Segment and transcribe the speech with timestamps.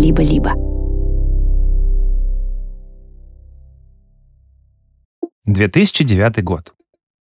[0.00, 0.54] либо-либо.
[5.46, 6.72] «2009 год.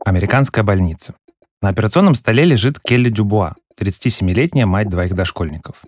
[0.05, 1.15] Американская больница.
[1.61, 5.83] На операционном столе лежит Келли Дюбуа, 37-летняя мать двоих дошкольников.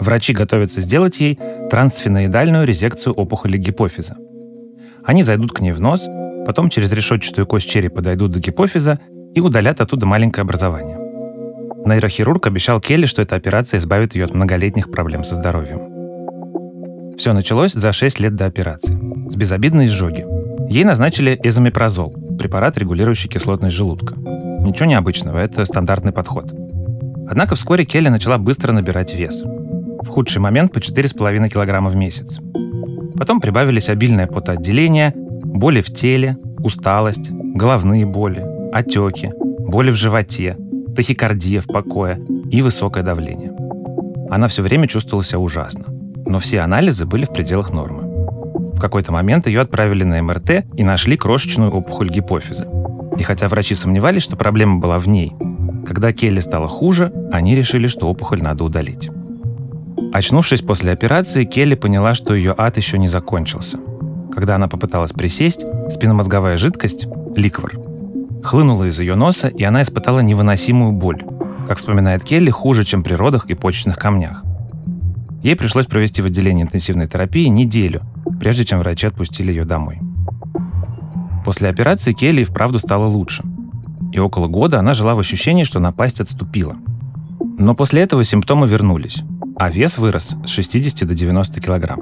[0.00, 1.38] Врачи готовятся сделать ей
[1.70, 4.16] трансфеноидальную резекцию опухоли гипофиза.
[5.04, 6.08] Они зайдут к ней в нос,
[6.46, 8.98] потом через решетчатую кость черепа дойдут до гипофиза
[9.34, 10.98] и удалят оттуда маленькое образование.
[11.84, 15.97] Нейрохирург обещал Келли, что эта операция избавит ее от многолетних проблем со здоровьем.
[17.18, 18.96] Все началось за 6 лет до операции.
[19.28, 20.24] С безобидной изжоги.
[20.70, 24.14] Ей назначили эзомепразол, препарат, регулирующий кислотность желудка.
[24.14, 26.54] Ничего необычного, это стандартный подход.
[27.28, 29.42] Однако вскоре Келли начала быстро набирать вес.
[29.42, 32.38] В худший момент по 4,5 килограмма в месяц.
[33.16, 39.32] Потом прибавились обильное потоотделение, боли в теле, усталость, головные боли, отеки,
[39.66, 40.56] боли в животе,
[40.94, 43.52] тахикардия в покое и высокое давление.
[44.30, 45.86] Она все время чувствовала себя ужасно,
[46.28, 48.02] но все анализы были в пределах нормы.
[48.74, 52.68] В какой-то момент ее отправили на МРТ и нашли крошечную опухоль гипофиза.
[53.18, 55.34] И хотя врачи сомневались, что проблема была в ней,
[55.84, 59.10] когда Келли стало хуже, они решили, что опухоль надо удалить.
[60.12, 63.78] Очнувшись после операции, Келли поняла, что ее ад еще не закончился.
[64.32, 67.72] Когда она попыталась присесть, спинномозговая жидкость, ликвор,
[68.44, 71.22] хлынула из ее носа, и она испытала невыносимую боль.
[71.66, 74.44] Как вспоминает Келли, хуже, чем при родах и почечных камнях.
[75.42, 78.02] Ей пришлось провести в отделении интенсивной терапии неделю,
[78.40, 80.00] прежде чем врачи отпустили ее домой.
[81.44, 83.44] После операции Келли и вправду стало лучше.
[84.12, 86.76] И около года она жила в ощущении, что напасть отступила.
[87.58, 89.22] Но после этого симптомы вернулись,
[89.56, 92.00] а вес вырос с 60 до 90 килограмм.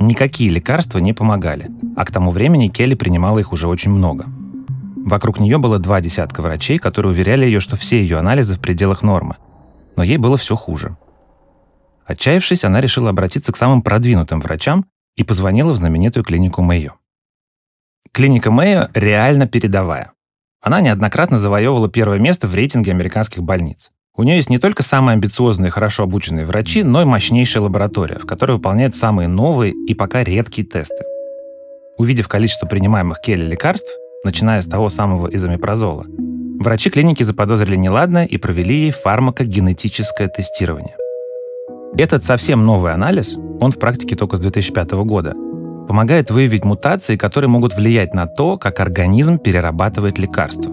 [0.00, 4.26] Никакие лекарства не помогали, а к тому времени Келли принимала их уже очень много.
[4.96, 9.02] Вокруг нее было два десятка врачей, которые уверяли ее, что все ее анализы в пределах
[9.02, 9.36] нормы.
[9.96, 10.96] Но ей было все хуже.
[12.06, 16.92] Отчаявшись, она решила обратиться к самым продвинутым врачам и позвонила в знаменитую клинику Мэйо.
[18.12, 20.12] Клиника Мэйо реально передовая.
[20.60, 23.90] Она неоднократно завоевывала первое место в рейтинге американских больниц.
[24.16, 28.18] У нее есть не только самые амбициозные и хорошо обученные врачи, но и мощнейшая лаборатория,
[28.18, 31.04] в которой выполняют самые новые и пока редкие тесты.
[31.98, 33.90] Увидев количество принимаемых Келли лекарств,
[34.24, 36.06] начиная с того самого изомепразола,
[36.60, 40.96] врачи клиники заподозрили неладное и провели ей фармакогенетическое тестирование.
[41.96, 45.34] Этот совсем новый анализ, он в практике только с 2005 года,
[45.86, 50.72] помогает выявить мутации, которые могут влиять на то, как организм перерабатывает лекарства.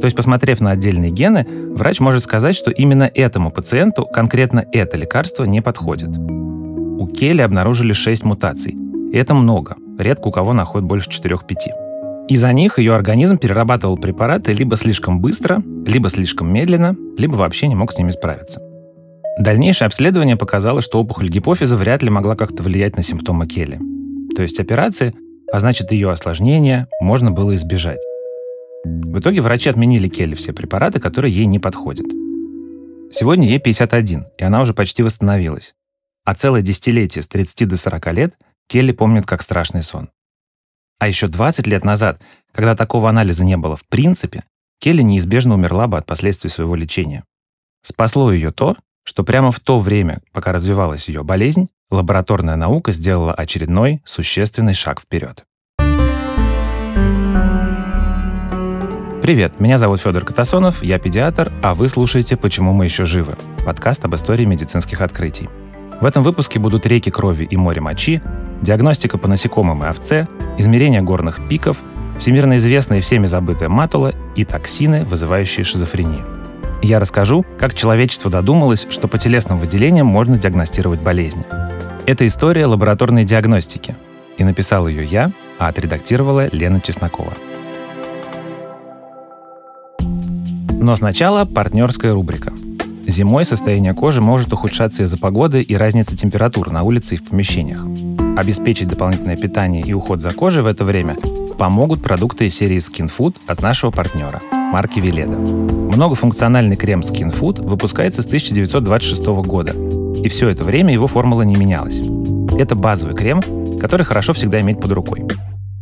[0.00, 4.98] То есть, посмотрев на отдельные гены, врач может сказать, что именно этому пациенту конкретно это
[4.98, 6.10] лекарство не подходит.
[6.10, 8.76] У Келли обнаружили 6 мутаций.
[9.12, 9.76] И это много.
[9.98, 12.28] Редко у кого находят больше 4-5.
[12.28, 17.74] Из-за них ее организм перерабатывал препараты либо слишком быстро, либо слишком медленно, либо вообще не
[17.74, 18.60] мог с ними справиться.
[19.38, 23.80] Дальнейшее обследование показало, что опухоль гипофиза вряд ли могла как-то влиять на симптомы Келли.
[24.36, 25.14] То есть операции,
[25.52, 28.00] а значит ее осложнения, можно было избежать.
[28.84, 32.06] В итоге врачи отменили Келли все препараты, которые ей не подходят.
[33.10, 35.74] Сегодня ей 51, и она уже почти восстановилась.
[36.24, 38.34] А целое десятилетие с 30 до 40 лет
[38.68, 40.10] Келли помнит как страшный сон.
[41.00, 42.20] А еще 20 лет назад,
[42.52, 44.44] когда такого анализа не было в принципе,
[44.78, 47.24] Келли неизбежно умерла бы от последствий своего лечения.
[47.82, 53.32] Спасло ее то, что прямо в то время, пока развивалась ее болезнь, лабораторная наука сделала
[53.32, 55.44] очередной существенный шаг вперед.
[59.22, 64.04] Привет, меня зовут Федор Катасонов, я педиатр, а вы слушаете «Почему мы еще живы»— подкаст
[64.04, 65.48] об истории медицинских открытий.
[66.00, 68.20] В этом выпуске будут реки крови и море мочи,
[68.60, 70.28] диагностика по насекомым и овце,
[70.58, 71.78] измерение горных пиков,
[72.18, 76.43] всемирно известная и всеми забытая матула и токсины, вызывающие шизофрению.
[76.82, 81.44] Я расскажу, как человечество додумалось, что по телесным выделениям можно диагностировать болезни.
[82.06, 83.96] Это история лабораторной диагностики.
[84.36, 87.32] И написал ее я, а отредактировала Лена Чеснокова.
[90.70, 92.52] Но сначала партнерская рубрика.
[93.06, 97.86] Зимой состояние кожи может ухудшаться из-за погоды и разницы температур на улице и в помещениях.
[98.36, 101.16] Обеспечить дополнительное питание и уход за кожей в это время
[101.56, 105.36] помогут продукты из серии Skin Food от нашего партнера– марки Веледа.
[105.36, 109.72] Многофункциональный крем Skin Food выпускается с 1926 года,
[110.22, 112.00] и все это время его формула не менялась.
[112.58, 113.42] Это базовый крем,
[113.80, 115.24] который хорошо всегда иметь под рукой.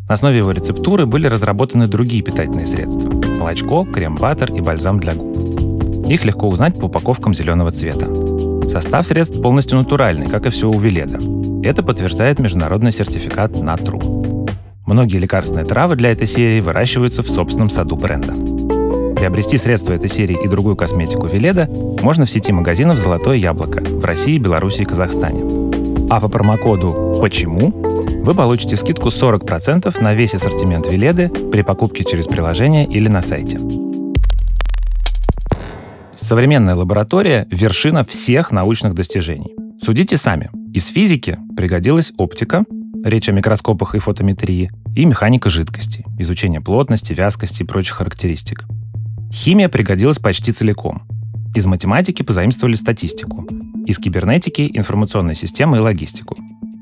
[0.08, 6.08] На основе его рецептуры были разработаны другие питательные средства– молочко, крем-баттер и бальзам для губ.
[6.08, 8.08] Их легко узнать по упаковкам зеленого цвета.
[8.68, 11.18] Состав средств полностью натуральный, как и все у Веледа.
[11.66, 14.41] Это подтверждает международный сертификат НАТРУ.
[14.87, 18.34] Многие лекарственные травы для этой серии выращиваются в собственном саду бренда.
[19.14, 21.69] Приобрести средства этой серии и другую косметику Веледа
[22.02, 25.44] можно в сети магазинов «Золотое яблоко» в России, Беларуси и Казахстане.
[26.11, 27.70] А по промокоду «Почему»
[28.25, 33.61] вы получите скидку 40% на весь ассортимент Веледы при покупке через приложение или на сайте.
[36.14, 39.55] Современная лаборатория— вершина всех научных достижений.
[39.81, 40.50] Судите сами.
[40.73, 42.64] Из физики пригодилась оптика,
[43.04, 48.64] речь о микроскопах и фотометрии, и механика жидкости, изучение плотности, вязкости и прочих характеристик.
[49.32, 51.02] Химия пригодилась почти целиком.
[51.54, 53.46] Из математики позаимствовали статистику,
[53.87, 56.37] из кибернетики— информационные системы и логистику.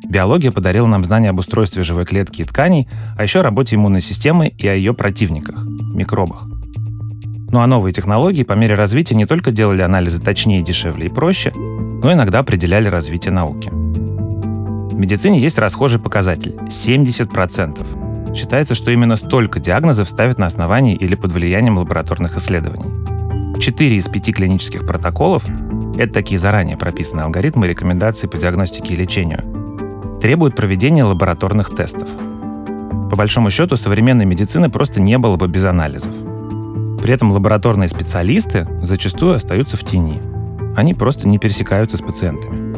[0.09, 4.01] Биология подарила нам знания об устройстве живой клетки и тканей, а еще о работе иммунной
[4.01, 5.65] системы и о ее противниках—
[5.95, 6.47] микробах.
[7.53, 11.53] Ну а новые технологии по мере развития не только делали анализы точнее, дешевле и проще,
[11.55, 13.71] но иногда определяли развитие науки.
[15.01, 18.35] Медицине есть расхожий показатель– 70%.
[18.37, 22.91] Считается, что именно столько диагнозов ставят на основании или под влиянием лабораторных исследований.
[23.59, 25.45] Четыре из пяти клинических протоколов–
[25.97, 32.07] это такие заранее прописанные алгоритмы рекомендаций по диагностике и лечению– требуют проведения лабораторных тестов.
[33.11, 36.13] По большому счету, современной медицины просто не было бы без анализов.
[37.01, 40.21] При этом лабораторные специалисты зачастую остаются в тени–
[40.77, 42.70] они просто не пересекаются с пациентами.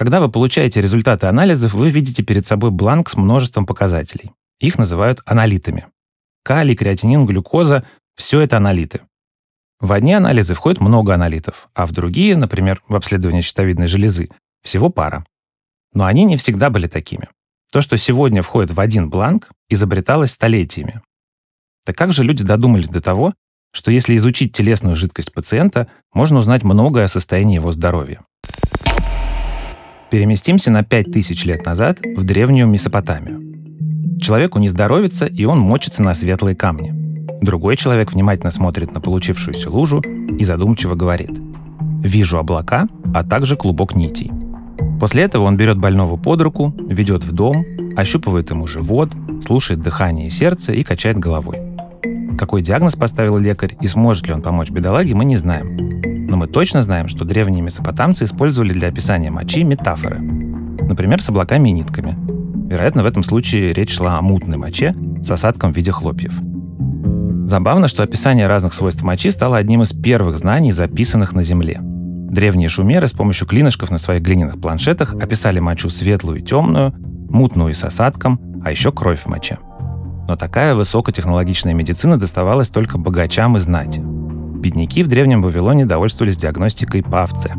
[0.00, 4.30] Когда вы получаете результаты анализов, вы видите перед собой бланк с множеством показателей.
[4.58, 5.88] Их называют аналитами.
[6.42, 7.84] Калий, креатинин, глюкоза–
[8.16, 9.02] все это аналиты.
[9.78, 14.30] В одни анализы входит много аналитов, а в другие, например, в обследование щитовидной железы,
[14.62, 15.26] всего пара.
[15.92, 17.28] Но они не всегда были такими.
[17.70, 21.02] То, что сегодня входит в один бланк, изобреталось столетиями.
[21.84, 23.34] Так как же люди додумались до того,
[23.70, 28.24] что если изучить телесную жидкость пациента, можно узнать многое о состоянии его здоровья.
[30.10, 34.18] Переместимся на 5000 лет назад в древнюю Месопотамию.
[34.20, 36.92] Человеку не здоровится, и он мочится на светлые камни.
[37.40, 41.30] Другой человек внимательно смотрит на получившуюся лужу и задумчиво говорит
[42.02, 44.32] «Вижу облака, а также клубок нитей».
[44.98, 47.64] После этого он берет больного под руку, ведет в дом,
[47.96, 49.12] ощупывает ему живот,
[49.42, 51.58] слушает дыхание и сердце и качает головой.
[52.36, 55.99] Какой диагноз поставил лекарь и сможет ли он помочь бедолаге, мы не знаем.
[56.30, 60.20] Но мы точно знаем, что древние месопотамцы использовали для описания мочи метафоры.
[60.20, 62.16] Например, с облаками и нитками.
[62.68, 64.94] Вероятно, в этом случае речь шла о мутной моче
[65.24, 66.32] с осадком в виде хлопьев.
[67.46, 71.80] Забавно, что описание разных свойств мочи стало одним из первых знаний, записанных на Земле.
[71.82, 76.94] Древние шумеры с помощью клинышков на своих глиняных планшетах описали мочу светлую и темную,
[77.28, 79.58] мутную и с осадком, а еще кровь в моче–
[80.30, 84.00] но такая высокотехнологичная медицина доставалась только богачам и знати.
[84.60, 87.54] Бедняки в Древнем Вавилоне довольствовались диагностикой по.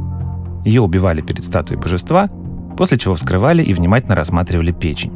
[0.63, 2.29] Ее убивали перед статуей божества,
[2.77, 5.11] после чего вскрывали и внимательно рассматривали печень.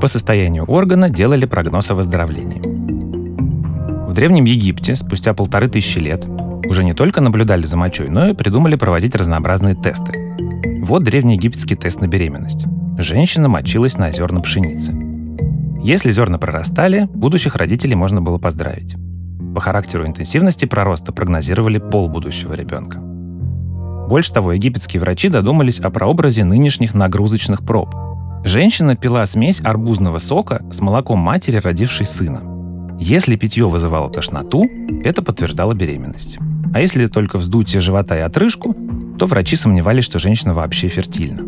[0.00, 2.60] По состоянию органа делали прогноз о выздоровлении.
[4.06, 6.26] В Древнем Египте спустя полторы тысячи лет
[6.64, 10.12] уже не только наблюдали за мочой, но и придумали проводить разнообразные тесты.
[10.82, 12.64] Вот древнеегипетский тест на беременность.
[12.98, 14.94] Женщина мочилась на зерна пшеницы–
[15.82, 18.96] если зерна прорастали, будущих родителей можно было поздравить.
[19.54, 22.98] По характеру интенсивности пророста прогнозировали пол будущего ребенка.
[24.08, 27.94] Больше того, египетские врачи додумались о прообразе нынешних нагрузочных проб.
[28.44, 32.42] Женщина пила смесь арбузного сока с молоком матери, родившей сына.
[32.98, 34.64] Если питье вызывало тошноту,
[35.04, 36.38] это подтверждало беременность.
[36.72, 38.74] А если только вздутие живота и отрыжку,
[39.18, 41.42] то врачи сомневались, что женщина вообще фертильна.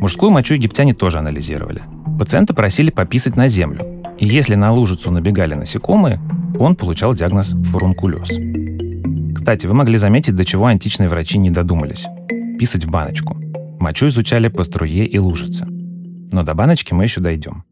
[0.00, 1.82] Мужскую мочу египтяне тоже анализировали–
[2.18, 6.20] Пациента просили пописать на землю, и если на лужицу набегали насекомые,
[6.58, 8.30] он получал диагноз фурункулез.
[9.34, 12.06] Кстати, вы могли заметить, до чего античные врачи не додумались.
[12.58, 13.36] Писать в баночку.
[13.78, 15.66] Мочу изучали по струе и лужице.
[15.66, 17.64] Но до баночки мы еще дойдем.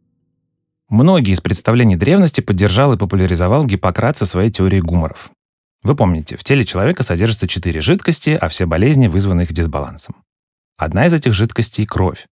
[0.90, 5.30] Многие из представлений древности поддержал и популяризовал Гиппократ со своей теорией гуморов.
[5.82, 10.16] Вы помните, в теле человека содержатся четыре жидкости, а все болезни вызваны их дисбалансом.
[10.76, 12.26] Одна из этих жидкостей— кровь.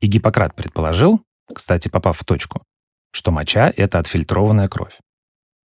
[0.00, 1.20] И Гиппократ предположил,
[1.54, 2.62] кстати, попав в точку,
[3.12, 4.98] что моча— это отфильтрованная кровь.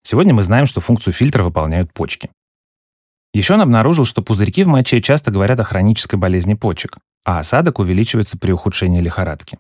[0.04, 2.30] Сегодня мы знаем, что функцию фильтра выполняют почки.
[3.34, 7.80] Еще он обнаружил, что пузырьки в моче часто говорят о хронической болезни почек, а осадок
[7.80, 9.60] увеличивается при ухудшении лихорадки.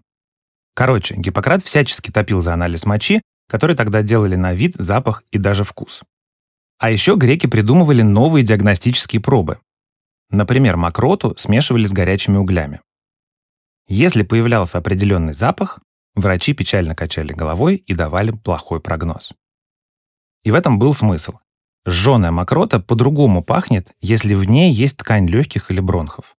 [0.73, 5.63] Короче, Гиппократ всячески топил за анализ мочи, который тогда делали на вид, запах и даже
[5.63, 6.01] вкус.
[6.79, 9.59] А еще греки придумывали новые диагностические пробы.
[10.29, 12.81] Например, мокроту смешивали с горячими углями.
[13.87, 15.79] Если появлялся определенный запах,
[16.15, 19.31] Врачи печально качали головой и давали плохой прогноз.
[20.43, 21.39] И в этом был смысл.
[21.87, 26.35] Жженая мокрота по-другому пахнет, если в ней есть ткань легких или бронхов.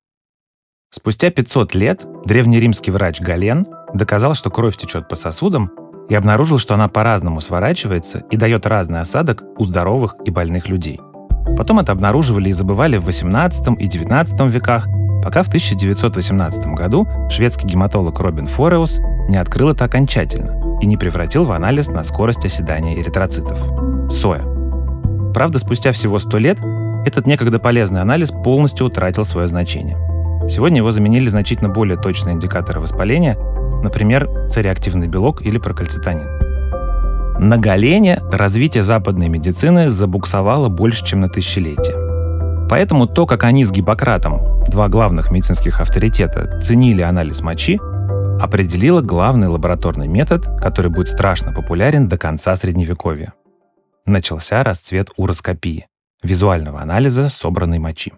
[0.91, 5.71] Спустя 500 лет древнеримский врач Гален доказал, что кровь течет по сосудам
[6.09, 11.00] и обнаружил, что она по-разному сворачивается и дает разный осадок у здоровых и больных людей.
[11.57, 14.87] Потом это обнаруживали и забывали в 18 и 19 веках,
[15.23, 21.45] пока в 1918 году шведский гематолог Робин Фореус не открыл это окончательно и не превратил
[21.45, 23.59] в анализ на скорость оседания эритроцитов–
[24.11, 24.43] соя.
[25.35, 26.59] Правда, спустя всего 100 лет
[27.05, 29.97] этот некогда полезный анализ полностью утратил свое значение.
[30.49, 33.37] Сегодня его заменили значительно более точные индикаторы воспаления,
[33.83, 36.29] например, цереактивный белок или прокальцитонин.
[37.38, 41.97] На Галене развитие западной медицины забуксовало больше, чем на тысячелетие.
[42.69, 47.81] Поэтому то, как они с Гиппократом, два главных медицинских авторитета, ценили анализ мочи,
[48.42, 53.34] определило главный лабораторный метод, который будет страшно популярен до конца Средневековья.
[54.04, 55.87] Начался расцвет уроскопии–
[56.25, 58.12] визуального анализа собранной мочи.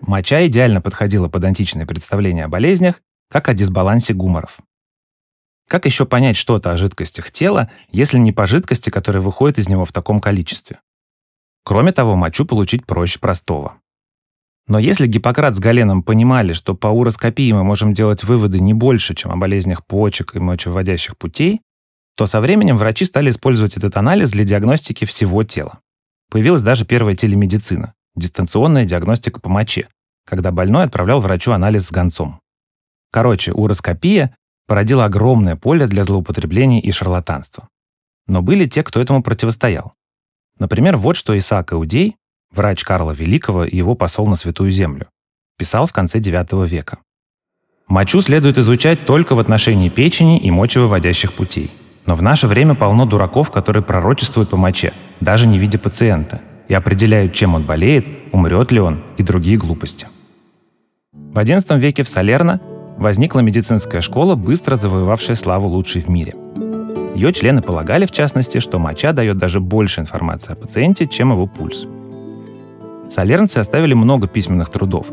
[0.00, 4.58] Моча идеально подходила под античные представления о болезнях, как о дисбалансе гуморов.
[5.68, 9.84] Как еще понять что-то о жидкостях тела, если не по жидкости, которая выходит из него
[9.84, 10.78] в таком количестве?
[11.64, 13.78] Кроме того, мочу получить проще простого.
[14.66, 19.14] Но если Гиппократ с Галеном понимали, что по уроскопии мы можем делать выводы не больше,
[19.14, 21.60] чем о болезнях почек и мочевыводящих путей,
[22.16, 25.80] то со временем врачи стали использовать этот анализ для диагностики всего тела.
[26.30, 29.88] Появилась даже первая телемедицина– дистанционная диагностика по моче,
[30.24, 32.40] когда больной отправлял врачу анализ с гонцом.
[33.10, 34.34] Короче, уроскопия
[34.66, 37.68] породила огромное поле для злоупотреблений и шарлатанства.
[38.26, 39.92] Но были те, кто этому противостоял.
[40.58, 42.16] Например, вот что Исаак Иудей,
[42.54, 45.06] врач Карла Великого и его посол на Святую Землю,
[45.58, 46.98] писал в конце IX века.
[47.86, 51.70] Мочу следует изучать только в отношении печени и мочевыводящих путей.
[52.06, 56.74] Но в наше время полно дураков, которые пророчествуют по моче, даже не видя пациента, и
[56.74, 60.06] определяют, чем он болеет, умрет ли он и другие глупости.
[61.12, 62.60] В XI веке в Салерно
[62.96, 66.34] возникла медицинская школа, быстро завоевавшая славу лучшей в мире.
[67.14, 71.46] Ее члены полагали, в частности, что моча дает даже больше информации о пациенте, чем его
[71.46, 71.86] пульс.
[73.10, 75.06] Солернцы оставили много письменных трудов,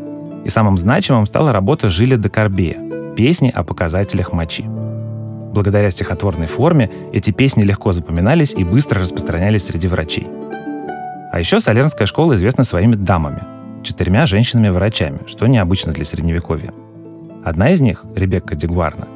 [0.44, 4.64] и самым значимым стала работа Жиля де Корбея «Песни о показателях мочи».
[5.52, 10.26] Благодаря стихотворной форме эти песни легко запоминались и быстро распространялись среди врачей.
[11.30, 13.42] А еще Солернская школа известна своими дамами,
[13.82, 16.72] четырьмя женщинами-врачами, что необычно для Средневековья.
[17.44, 19.08] Одна из них, Ребекка Дегварна,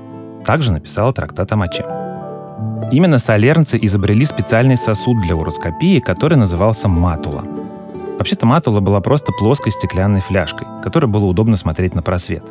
[0.44, 1.84] также написала трактат о моче.
[2.92, 7.44] Именно солернцы изобрели специальный сосуд для уроскопии, который назывался матула.
[8.18, 12.44] Вообще-то матула была просто плоской стеклянной фляжкой, которой было удобно смотреть на просвет.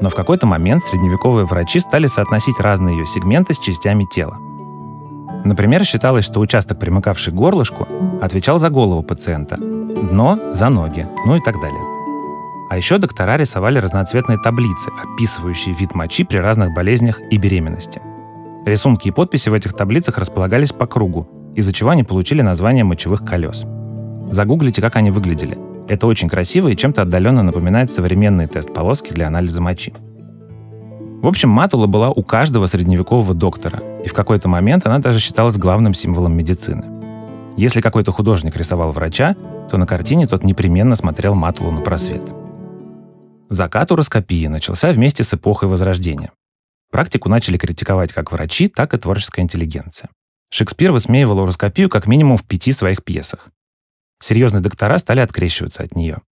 [0.00, 4.36] Но в какой-то момент средневековые врачи стали соотносить разные ее сегменты с частями тела.
[5.44, 7.86] Например, считалось, что участок, примыкавший к горлышку,
[8.20, 11.82] отвечал за голову пациента, дно— за ноги, ну и так далее.
[12.70, 18.00] А еще доктора рисовали разноцветные таблицы, описывающие вид мочи при разных болезнях и беременности—
[18.64, 23.22] Рисунки и подписи в этих таблицах располагались по кругу, из-за чего они получили название мочевых
[23.22, 23.64] колес.
[24.30, 25.58] Загуглите, как они выглядели.
[25.88, 29.92] Это очень красиво и чем-то отдаленно напоминает современные тест-полоски для анализа мочи.
[31.22, 35.56] В общем, матула была у каждого средневекового доктора, и в какой-то момент она даже считалась
[35.56, 36.84] главным символом медицины.
[37.56, 39.36] Если какой-то художник рисовал врача,
[39.70, 42.22] то на картине тот непременно смотрел матулу на просвет.
[43.48, 46.32] Закат уроскопии начался вместе с эпохой Возрождения.
[46.90, 50.10] Практику начали критиковать как врачи, так и творческая интеллигенция.
[50.50, 53.48] Шекспир высмеивал уроскопию как минимум в пяти своих пьесах.
[54.24, 56.22] Серьезные доктора стали открещиваться от нее.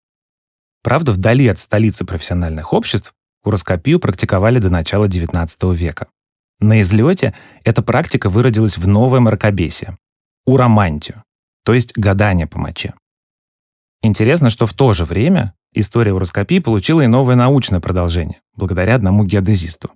[0.83, 3.13] Правда, вдали от столицы профессиональных обществ
[3.45, 6.07] уроскопию практиковали до начала XIX века.
[6.59, 7.35] На излете
[7.65, 9.99] эта практика выродилась в новое мракобесие–
[10.47, 11.23] уромантию,
[11.67, 12.95] то есть гадание по моче.
[14.01, 19.27] Интересно, что в то же время история уроскопии получила и новое научное продолжение, благодаря одному
[19.27, 19.91] геодезисту.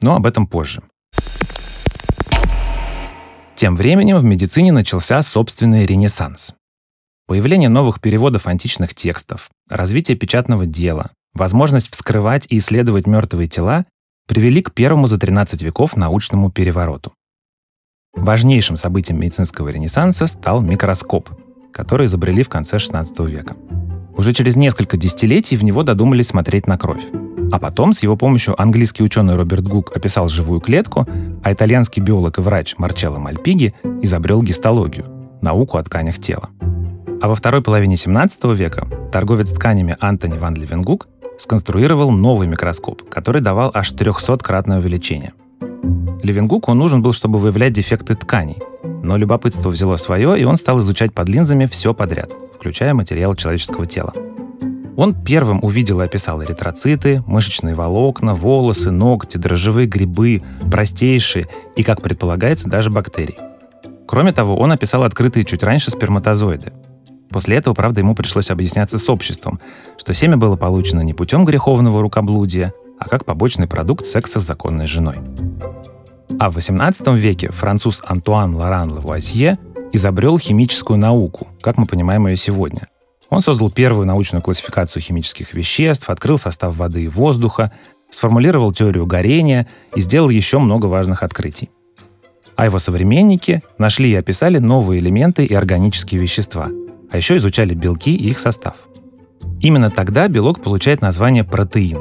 [0.00, 0.82] Но об этом позже.
[3.54, 6.52] Тем временем в медицине начался собственный ренессанс.
[7.26, 13.84] Появление новых переводов античных текстов, развитие печатного дела, возможность вскрывать и исследовать мертвые тела
[14.28, 17.12] привели к первому за 13 веков научному перевороту.
[18.14, 21.30] Важнейшим событием медицинского ренессанса стал микроскоп,
[21.72, 23.56] который изобрели в конце XVI века.
[24.16, 27.02] Уже через несколько десятилетий в него додумались смотреть на кровь.
[27.50, 31.08] А потом с его помощью английский ученый Роберт Гук описал живую клетку,
[31.42, 35.06] а итальянский биолог и врач Марчелло Мальпиги изобрел гистологию–
[35.42, 36.50] науку о тканях тела.
[37.20, 41.08] А во второй половине 17 века торговец тканями Антони ван Левенгук
[41.38, 45.32] сконструировал новый микроскоп, который давал аж 300-кратное увеличение.
[46.22, 48.58] Левенгуку нужен был, чтобы выявлять дефекты тканей,
[49.02, 53.86] но любопытство взяло свое, и он стал изучать под линзами все подряд, включая материал человеческого
[53.86, 54.12] тела.
[54.96, 62.02] Он первым увидел и описал эритроциты, мышечные волокна, волосы, ногти, дрожжевые грибы, простейшие и, как
[62.02, 63.36] предполагается, даже бактерии.
[64.06, 66.72] Кроме того, он описал открытые чуть раньше сперматозоиды.
[67.36, 69.60] После этого, правда, ему пришлось объясняться с обществом,
[69.98, 74.86] что семя было получено не путем греховного рукоблудия, а как побочный продукт секса с законной
[74.86, 75.18] женой.
[76.40, 79.58] А в XVIII веке француз Антуан Лоран Лавуазье
[79.92, 82.88] изобрел химическую науку, как мы понимаем ее сегодня.
[83.28, 87.70] Он создал первую научную классификацию химических веществ, открыл состав воды и воздуха,
[88.08, 91.68] сформулировал теорию горения и сделал еще много важных открытий.
[92.56, 96.70] А его современники нашли и описали новые элементы и органические вещества,
[97.10, 98.76] а еще изучали белки и их состав.
[99.60, 102.00] Именно тогда белок получает название протеин,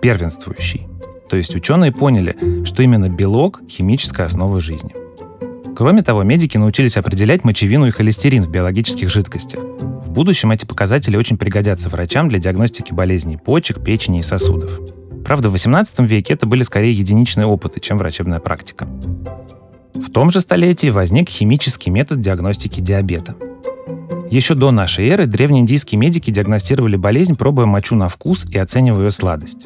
[0.00, 0.86] первенствующий.
[1.28, 4.94] То есть ученые поняли, что именно белок– химическая основа жизни.
[5.74, 9.60] Кроме того, медики научились определять мочевину и холестерин в биологических жидкостях.
[9.60, 14.78] В будущем эти показатели очень пригодятся врачам для диагностики болезней почек, печени и сосудов.
[15.24, 18.86] Правда, в XVIII веке это были скорее единичные опыты, чем врачебная практика.
[19.94, 23.34] В том же столетии возник химический метод диагностики диабета.
[24.32, 29.10] Еще до нашей эры древнеиндийские медики диагностировали болезнь, пробуя мочу на вкус и оценивая ее
[29.10, 29.58] сладость.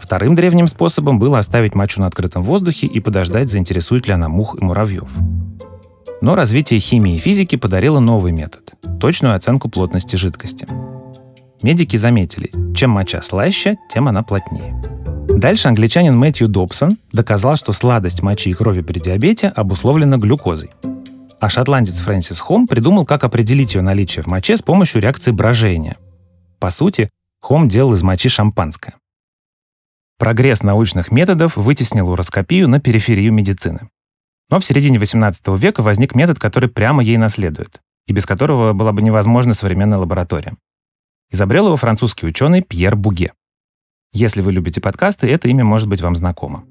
[0.00, 4.54] Вторым древним способом было оставить мочу на открытом воздухе и подождать, заинтересует ли она мух
[4.56, 5.10] и муравьев.
[6.20, 10.68] Но развитие химии и физики подарило новый метод– точную оценку плотности жидкости.
[11.64, 14.80] Медики заметили, чем моча слаще, тем она плотнее.
[15.28, 20.70] Дальше англичанин Мэтью Добсон доказал, что сладость мочи и крови при диабете обусловлена глюкозой.
[21.42, 25.96] А шотландец Фрэнсис Хом придумал, как определить ее наличие в моче с помощью реакции брожения.
[26.60, 28.94] По сути, Хом делал из мочи шампанское.
[30.20, 33.88] Прогресс научных методов вытеснил уроскопию на периферию медицины.
[34.50, 38.92] Но в середине XVIII века возник метод, который прямо ей наследует, и без которого была
[38.92, 40.56] бы невозможна современная лаборатория.
[41.32, 43.32] Изобрел его французский ученый Пьер Буге.
[44.12, 46.62] Если вы любите подкасты, это имя может быть вам знакомо.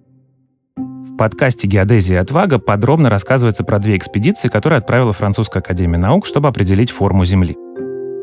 [1.22, 6.48] Подкасте «Геодезия и отвага» подробно рассказывается про две экспедиции, которые отправила Французская академия наук, чтобы
[6.48, 7.56] определить форму Земли.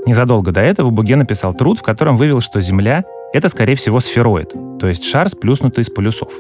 [0.05, 4.53] Незадолго до этого Буге написал труд, в котором вывел, что Земля— это, скорее всего, сфероид,
[4.81, 6.33] то есть шар, сплюснутый из полюсов.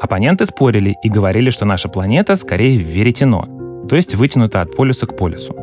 [0.00, 5.18] Оппоненты спорили и говорили, что наша планета скорее веретено, то есть вытянута от полюса к
[5.18, 5.54] полюсу.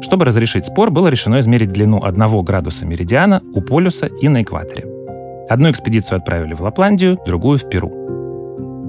[0.00, 4.86] Чтобы разрешить спор, было решено измерить длину 1 градуса меридиана у полюса и на экваторе.
[5.48, 8.01] Одну экспедицию отправили в Лапландию, другую в Перу.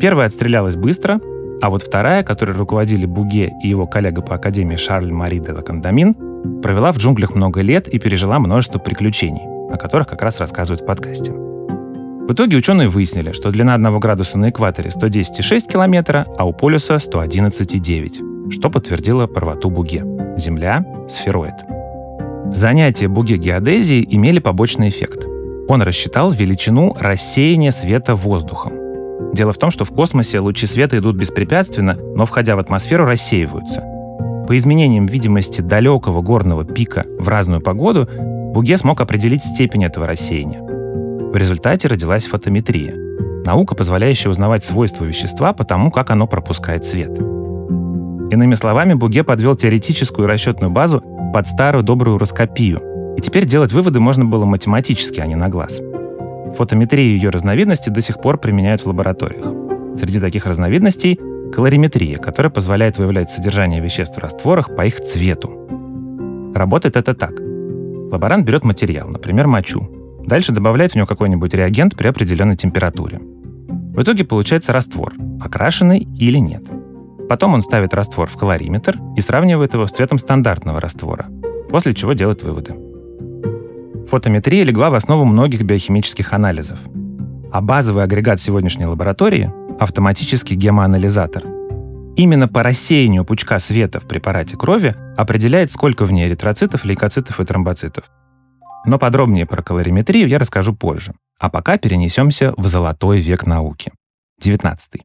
[0.03, 1.21] Первая отстрелялась быстро,
[1.61, 6.61] а вот вторая, которой руководили Буге и его коллега по академии Шарль Мари де Лакандамин,
[6.61, 10.85] провела в джунглях много лет и пережила множество приключений, о которых как раз рассказывают в
[10.85, 11.31] подкасте.
[11.31, 16.95] В итоге ученые выяснили, что длина 1 градуса на экваторе 110,6 километра, а у полюса
[16.95, 20.03] 111,9, что подтвердило правоту Буге.
[20.35, 21.55] Земля— сфероид.
[22.53, 25.25] Занятия Буге геодезии имели побочный эффект.
[25.69, 28.82] Он рассчитал величину рассеяния света воздухом.
[29.33, 33.81] Дело в том, что в космосе лучи света идут беспрепятственно, но, входя в атмосферу, рассеиваются.
[34.47, 38.07] По изменениям видимости далекого горного пика в разную погоду,
[38.53, 40.61] Буге смог определить степень этого рассеяния.
[40.61, 42.93] В результате родилась фотометрия—
[43.45, 47.17] наука, позволяющая узнавать свойства вещества по тому, как оно пропускает свет.
[47.17, 52.81] Иными словами, Буге подвел теоретическую расчетную базу под старую добрую роскопию—
[53.17, 55.79] и теперь делать выводы можно было математически, а не на глаз.
[56.55, 59.45] Фотометрию ее разновидности до сих пор применяют в лабораториях.
[59.97, 61.19] Среди таких разновидностей—
[61.53, 65.51] калориметрия, которая позволяет выявлять содержание веществ в растворах по их цвету.
[66.55, 67.33] Работает это так.
[68.11, 69.89] Лаборант берет материал, например, мочу.
[70.25, 73.19] Дальше добавляет в него какой-нибудь реагент при определенной температуре.
[73.19, 76.63] В итоге получается раствор, окрашенный или нет.
[77.29, 81.27] Потом он ставит раствор в калориметр и сравнивает его с цветом стандартного раствора,
[81.69, 82.75] после чего делает выводы.
[84.13, 86.77] Фотометрия легла в основу многих биохимических анализов.
[87.51, 91.41] А базовый агрегат сегодняшней лаборатории— автоматический гемоанализатор.
[92.15, 97.43] Именно по рассеянию пучка света в препарате крови определяет, сколько в ней эритроцитов, лейкоцитов и
[97.43, 98.11] тромбоцитов.
[98.85, 101.15] Но подробнее про калориметрию я расскажу позже.
[101.39, 103.93] А пока перенесемся в золотой век науки.
[104.39, 105.01] 19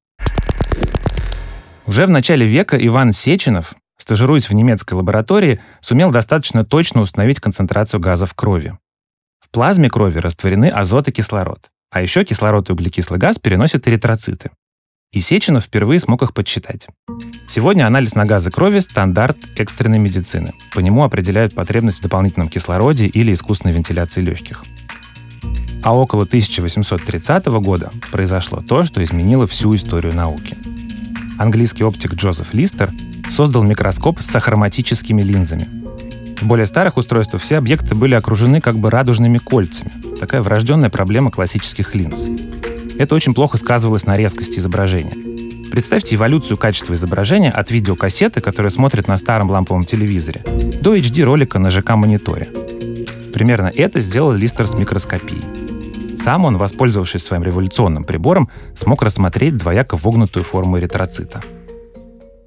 [1.87, 8.01] Уже в начале века Иван Сеченов, стажируясь в немецкой лаборатории, сумел достаточно точно установить концентрацию
[8.01, 8.77] газа в крови.
[9.51, 11.71] Плазме крови растворены азот и кислород.
[11.91, 14.51] А еще кислород и углекислый газ переносят эритроциты.
[15.11, 16.87] И Сеченов впервые смог их подсчитать.
[17.49, 20.53] Сегодня анализ на газы крови– стандарт экстренной медицины.
[20.75, 24.63] По нему определяют потребность в дополнительном кислороде или искусственной вентиляции легких.
[25.83, 30.59] А около 1830 года произошло то, что изменило всю историю науки.
[31.39, 32.91] Английский оптик Джозеф Листер
[33.31, 35.88] создал микроскоп с ахроматическими линзами,
[36.47, 39.93] более старых устройствах все объекты были окружены как бы радужными кольцами.
[40.21, 42.27] Такая врожденная проблема классических линз.
[42.99, 45.15] Это очень плохо сказывалось на резкости изображения.
[45.71, 50.43] Представьте эволюцию качества изображения от видеокассеты, которая смотрит на старом ламповом телевизоре,
[50.81, 52.49] до HD-ролика на ЖК-мониторе.
[53.33, 55.45] Примерно это сделал Листер с микроскопией.
[56.17, 61.41] Сам он, воспользовавшись своим революционным прибором, смог рассмотреть двояко вогнутую форму эритроцита.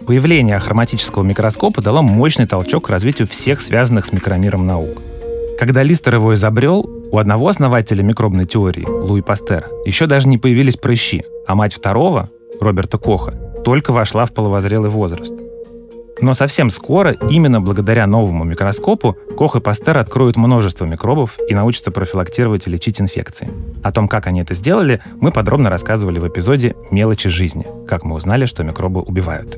[0.06, 5.02] Появление хроматического микроскопа дало мощный толчок к развитию всех связанных с микромиром наук.
[5.60, 10.78] Когда Листер его изобрел, у одного основателя микробной теории, Луи Пастера, еще даже не появились
[10.78, 13.32] прыщи, а мать второго, Роберта Коха,
[13.64, 15.34] только вошла в половозрелый возраст.
[16.22, 21.90] Но совсем скоро, именно благодаря новому микроскопу, Кох и Пастер откроют множество микробов и научатся
[21.90, 23.50] профилактировать и лечить инфекции.
[23.84, 28.16] О том, как они это сделали, мы подробно рассказывали в эпизоде «Мелочи жизни», как мы
[28.16, 29.58] узнали, что микробы убивают.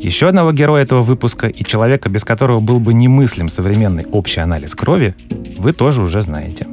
[0.00, 4.74] Еще одного героя этого выпуска и человека, без которого был бы немыслим современный общий анализ
[4.74, 5.14] крови,
[5.58, 6.66] вы тоже уже знаете.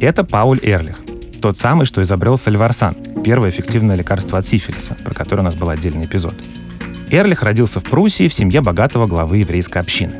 [0.00, 0.96] Это Пауль Эрлих,
[1.40, 5.68] тот самый, что изобрел сальварсан, первое эффективное лекарство от сифилиса, про которое у нас был
[5.68, 6.34] отдельный эпизод.
[7.10, 10.14] Эрлих родился в Пруссии в семье богатого главы еврейской общины.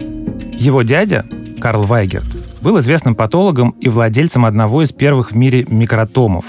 [0.53, 1.25] Его дядя,
[1.61, 2.27] Карл Вайгерт,
[2.63, 6.45] был известным патологом и владельцем одного из первых в мире микротомов.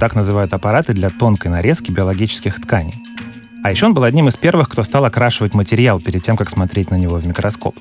[0.00, 2.94] Так называют аппараты для тонкой нарезки биологических тканей.
[3.62, 6.90] А еще он был одним из первых, кто стал окрашивать материал перед тем, как смотреть
[6.90, 7.76] на него в микроскоп.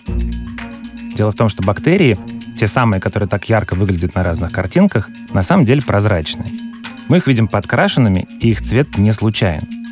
[1.15, 2.17] Дело в том, что бактерии,
[2.57, 6.49] те самые, которые так ярко выглядят на разных картинках, на самом деле прозрачные.
[7.07, 9.84] Мы их видим подкрашенными, и их цвет не случайен.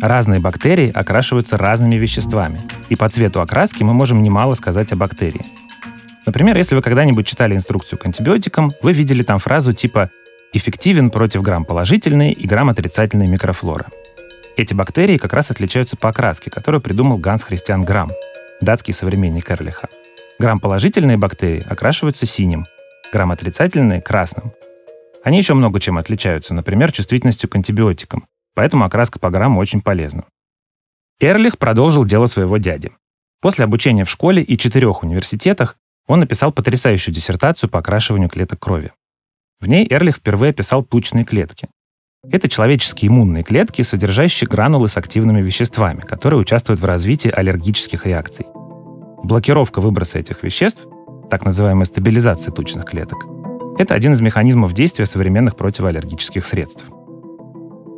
[0.00, 5.46] Разные бактерии окрашиваются разными веществами, и по цвету окраски мы можем немало сказать о бактерии.
[6.26, 10.10] Например, если вы когда-нибудь читали инструкцию к антибиотикам, вы видели там фразу типа
[10.52, 13.86] «эффективен против грамм-положительной и грамм-отрицательной микрофлоры».
[14.56, 18.10] Эти бактерии как раз отличаются по окраске, которую придумал Ганс Христиан Грамм,
[18.60, 19.88] датский современник Эрлиха.
[20.38, 22.66] Грамм-положительные бактерии окрашиваются синим,
[23.12, 24.52] грамм-отрицательные— красным,
[25.24, 30.24] они еще много чем отличаются, например, чувствительностью к антибиотикам, поэтому окраска по грамму очень полезна.
[31.20, 32.92] Эрлих продолжил дело своего дяди.
[33.40, 38.92] После обучения в школе и четырех университетах он написал потрясающую диссертацию по окрашиванию клеток крови.
[39.60, 41.68] В ней Эрлих впервые описал тучные клетки.
[42.30, 48.46] Это человеческие иммунные клетки, содержащие гранулы с активными веществами, которые участвуют в развитии аллергических реакций.
[49.22, 50.86] Блокировка выброса этих веществ,
[51.30, 53.26] так называемая стабилизация тучных клеток,
[53.78, 56.84] это один из механизмов действия современных противоаллергических средств.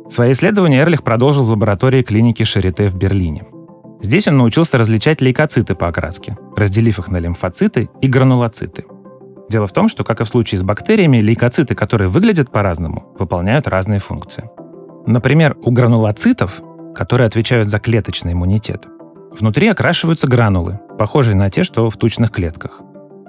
[0.09, 3.45] Свои исследования Эрлих продолжил в лаборатории клиники Шарите в Берлине.
[4.01, 8.85] Здесь он научился различать лейкоциты по окраске, разделив их на лимфоциты и гранулоциты.
[9.49, 13.67] Дело в том, что, как и в случае с бактериями, лейкоциты, которые выглядят по-разному, выполняют
[13.67, 14.49] разные функции.
[15.05, 16.61] Например, у гранулоцитов,
[16.95, 18.85] которые отвечают за клеточный иммунитет,
[19.31, 22.81] внутри окрашиваются гранулы, похожие на те, что в тучных клетках.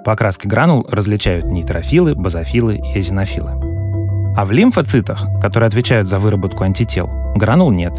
[0.05, 3.68] По окраске гранул различают нейтрофилы, базофилы и эзинофилы.
[4.35, 7.93] А в лимфоцитах, которые отвечают за выработку антител, гранул нет.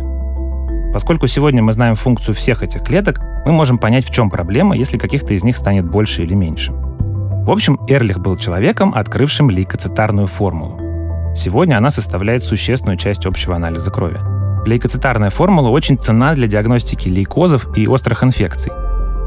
[0.93, 4.99] Поскольку сегодня мы знаем функцию всех этих клеток, мы можем понять, в чем проблема, если
[4.99, 6.73] каких-то из них станет больше или меньше.
[6.73, 11.35] В общем, Эрлих был человеком, открывшим лейкоцитарную формулу.
[11.35, 14.19] Сегодня она составляет существенную часть общего анализа крови.
[14.67, 18.73] Лейкоцитарная формула очень ценна для диагностики лейкозов и острых инфекций.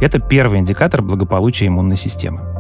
[0.02, 2.53] Это первый индикатор благополучия иммунной системы.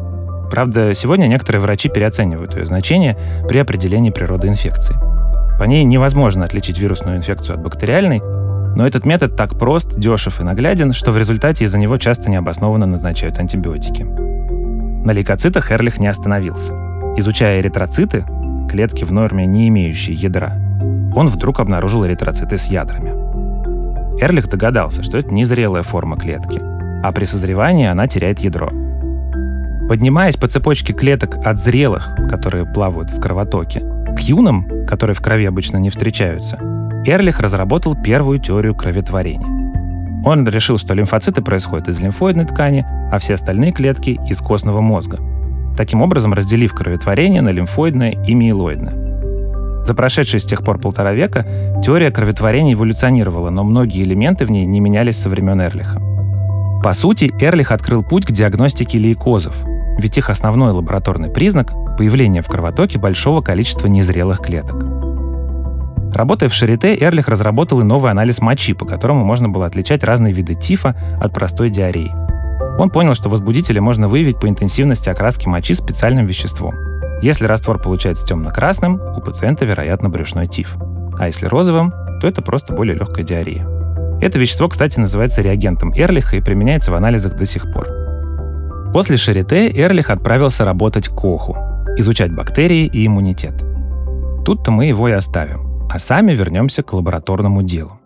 [0.53, 3.17] Правда, сегодня некоторые врачи переоценивают ее значение
[3.49, 4.95] при определении природы инфекции.
[5.57, 8.19] По ней невозможно отличить вирусную инфекцию от бактериальной,
[8.75, 12.85] но этот метод так прост, дешев и нагляден, что в результате из-за него часто необоснованно
[12.85, 14.03] назначают антибиотики.
[14.03, 16.73] На лейкоцитах Эрлих не остановился.
[17.17, 18.23] Изучая эритроциты,
[18.69, 20.59] клетки в норме, не имеющие ядра,
[21.15, 23.09] он вдруг обнаружил эритроциты с ядрами.
[24.21, 26.61] Эрлих догадался, что это незрелая форма клетки,
[27.03, 28.69] а при созревании она теряет ядро–
[29.89, 33.81] Поднимаясь по цепочке клеток от зрелых, которые плавают в кровотоке,
[34.15, 36.57] к юным, которые в крови обычно не встречаются,
[37.05, 39.53] Эрлих разработал первую теорию кроветворения.
[40.25, 45.19] Он решил, что лимфоциты происходят из лимфоидной ткани, а все остальные клетки— из костного мозга.
[45.75, 49.83] Таким образом, разделив кроветворение на лимфоидное и миелоидное.
[49.83, 51.45] За прошедшие с тех пор полтора века
[51.83, 55.99] теория кроветворения эволюционировала, но многие элементы в ней не менялись со времен Эрлиха.
[56.81, 59.55] По сути, Эрлих открыл путь к диагностике лейкозов,
[59.97, 64.83] ведь их основной лабораторный признак– появление в кровотоке большого количества незрелых клеток.
[66.13, 70.31] Работая в Шарите, Эрлих разработал и новый анализ мочи, по которому можно было отличать разные
[70.31, 72.11] виды тифа от простой диареи.
[72.77, 76.75] Он понял, что возбудители можно выявить по интенсивности окраски мочи специальным веществом.
[77.21, 80.75] Если раствор получается темно-красным, у пациента, вероятно, брюшной тиф.
[81.17, 83.67] А если розовым, то это просто более легкая диарея.
[84.21, 88.02] Это вещество, кстати, называется реагентом Эрлиха и применяется в анализах до сих пор.
[88.93, 91.57] После Шарите Эрлих отправился работать к Коху,
[91.97, 93.55] изучать бактерии и иммунитет.
[94.45, 97.99] Тут-то мы его и оставим, а сами вернемся к лабораторному делу.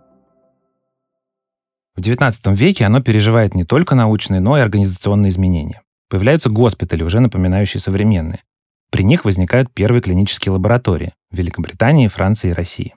[1.94, 5.82] В XIX веке оно переживает не только научные, но и организационные изменения.
[6.10, 8.44] Появляются госпитали, уже напоминающие современные.
[8.90, 12.96] При них возникают первые клинические лаборатории в Великобритании, Франции и России.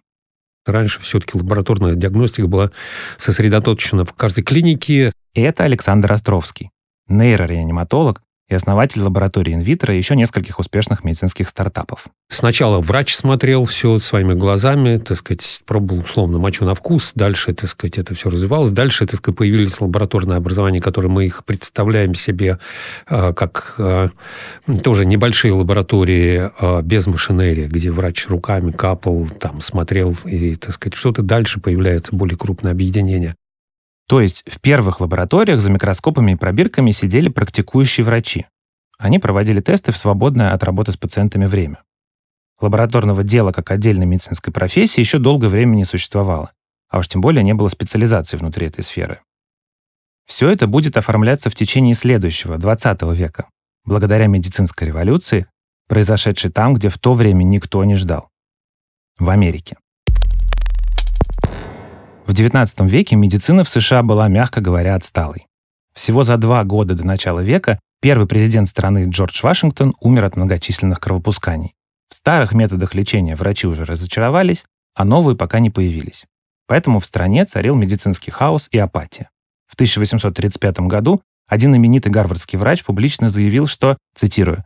[0.65, 2.71] Раньше все-таки лабораторная диагностика была
[3.17, 5.13] сосредоточена в каждой клинике.
[5.35, 6.71] И это Александр Островский,
[7.11, 12.07] нейрореаниматолог, и основатель лаборатории инвитро и еще нескольких успешных медицинских стартапов.
[12.29, 17.71] Сначала врач смотрел все своими глазами, так сказать, пробовал условно мочу на вкус, дальше, так
[17.71, 22.59] сказать, это все развивалось, дальше, так сказать, появились лабораторные образования, которые мы их представляем себе
[23.09, 24.09] э, как э,
[24.83, 30.95] тоже небольшие лаборатории э, без машинерии, где врач руками капал, там, смотрел, и, так сказать,
[30.95, 33.37] что-то дальше появляется более крупное объединение.
[34.11, 38.47] То есть в первых лабораториях за микроскопами и пробирками сидели практикующие врачи.
[38.99, 41.85] Они проводили тесты в свободное от работы с пациентами время.
[42.61, 46.51] Лабораторного дела как отдельной медицинской профессии еще долгое время не существовало,
[46.89, 49.21] а уж тем более не было специализации внутри этой сферы.
[50.27, 53.49] Все это будет оформляться в течение следующего, 20 века,
[53.85, 55.47] благодаря медицинской революции,
[55.87, 58.29] произошедшей там, где в то время никто не ждал.
[59.21, 59.77] В Америке.
[62.31, 65.49] В XIX веке медицина в США была, мягко говоря, отсталой.
[65.93, 71.01] Всего за два года до начала века первый президент страны Джордж Вашингтон умер от многочисленных
[71.01, 71.75] кровопусканий.
[72.09, 74.65] В старых методах лечения врачи уже разочаровались,
[74.95, 76.25] а новые пока не появились.
[76.69, 79.29] Поэтому в стране царил медицинский хаос и апатия.
[79.67, 84.65] В 1835 году один именитый гарвардский врач публично заявил, что, цитирую,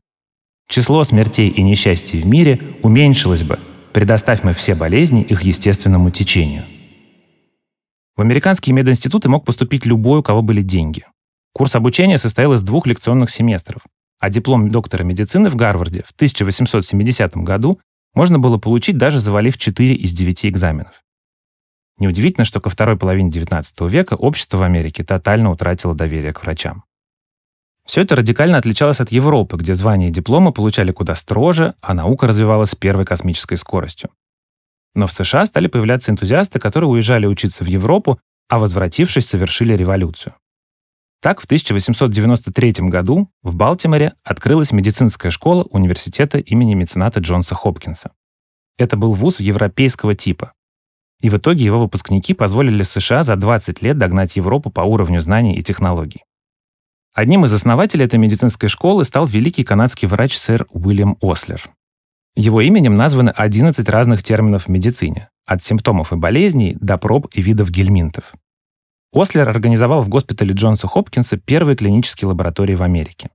[0.68, 3.58] «Число смертей и несчастий в мире уменьшилось бы,
[3.94, 6.64] предоставь мы все болезни их естественному течению».
[8.16, 11.04] В американские мединституты мог поступить любой, у кого были деньги.
[11.52, 13.82] Курс обучения состоял из двух лекционных семестров,
[14.20, 17.80] а диплом доктора медицины в Гарварде в 1870 году
[18.14, 21.02] можно было получить даже завалив 4 из 9 экзаменов.
[21.98, 26.84] Неудивительно, что ко второй половине XIX века общество в Америке тотально утратило доверие к врачам.
[27.84, 32.26] Все это радикально отличалось от Европы, где звания и дипломы получали куда строже, а наука
[32.26, 34.10] развивалась с первой космической скоростью.
[34.94, 40.34] Но в США стали появляться энтузиасты, которые уезжали учиться в Европу, а возвратившись, совершили революцию.
[41.20, 48.12] Так, в 1893 году в Балтиморе открылась медицинская школа университета имени мецената Джонса Хопкинса.
[48.76, 50.52] Это был вуз европейского типа.
[51.20, 55.56] И в итоге его выпускники позволили США за 20 лет догнать Европу по уровню знаний
[55.56, 56.24] и технологий.
[57.14, 61.62] Одним из основателей этой медицинской школы стал великий канадский врач сэр Уильям Ослер.
[62.36, 67.40] Его именем названы 11 разных терминов в медицине, от симптомов и болезней до проб и
[67.40, 68.34] видов гельминтов.
[69.12, 73.30] Ослер организовал в госпитале Джонса Хопкинса первые клинические лаборатории в Америке.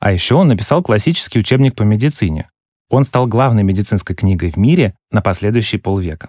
[0.00, 2.50] А еще он написал классический учебник по медицине.
[2.90, 6.28] Он стал главной медицинской книгой в мире на последующие полвека.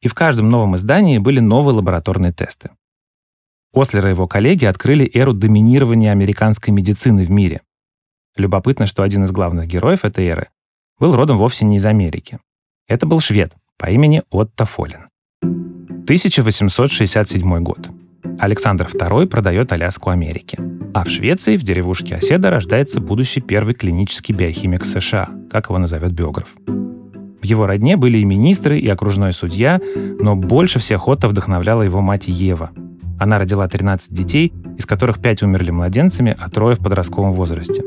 [0.00, 2.70] И в каждом новом издании были новые лабораторные тесты.
[3.74, 7.60] Ослер и его коллеги открыли эру доминирования американской медицины в мире.
[8.36, 10.48] Любопытно, что один из главных героев этой эры
[10.98, 12.38] был родом вовсе не из Америки.
[12.86, 15.08] Это был швед по имени Отто Фолин.
[15.42, 17.88] 1867 год.
[18.38, 20.58] Александр II продает Аляску Америке.
[20.92, 26.12] А в Швеции, в деревушке Оседа, рождается будущий первый клинический биохимик США, как его назовет
[26.12, 26.54] биограф.
[26.66, 29.80] В его родне были и министры, и окружной судья,
[30.18, 32.70] но больше всех Отто вдохновляла его мать Ева.
[33.18, 37.82] Она родила 13 детей, из которых 5 умерли младенцами, а трое в подростковом возрасте.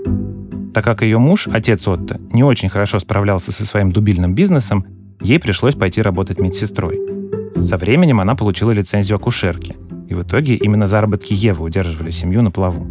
[0.78, 4.86] Так как ее муж, отец Отто, не очень хорошо справлялся со своим дубильным бизнесом,
[5.20, 7.00] ей пришлось пойти работать медсестрой.
[7.66, 9.76] Со временем она получила лицензию акушерки,
[10.08, 12.86] и в итоге именно заработки Евы удерживали семью на плаву.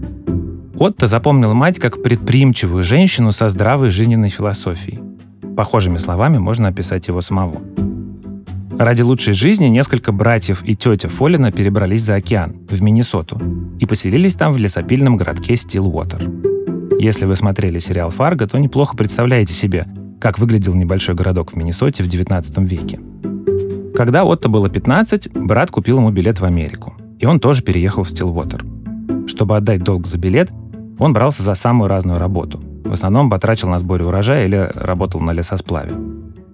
[0.77, 4.99] Отто запомнил мать как предприимчивую женщину со здравой жизненной философией.
[5.57, 7.62] Похожими словами можно описать его самого.
[8.77, 13.40] Ради лучшей жизни несколько братьев и тетя Фолина перебрались за океан, в Миннесоту,
[13.79, 16.56] и поселились там в лесопильном городке Стилуотер.
[16.99, 19.87] Если вы смотрели сериал «Фарго», то неплохо представляете себе,
[20.19, 22.99] как выглядел небольшой городок в Миннесоте в 19 веке.
[23.95, 28.11] Когда Отто было 15, брат купил ему билет в Америку, и он тоже переехал в
[28.11, 28.65] Стилвотер.
[29.27, 30.51] Чтобы отдать долг за билет,
[30.99, 32.63] он брался за самую разную работу.
[32.85, 35.93] В основном потрачил на сборе урожая или работал на лесосплаве.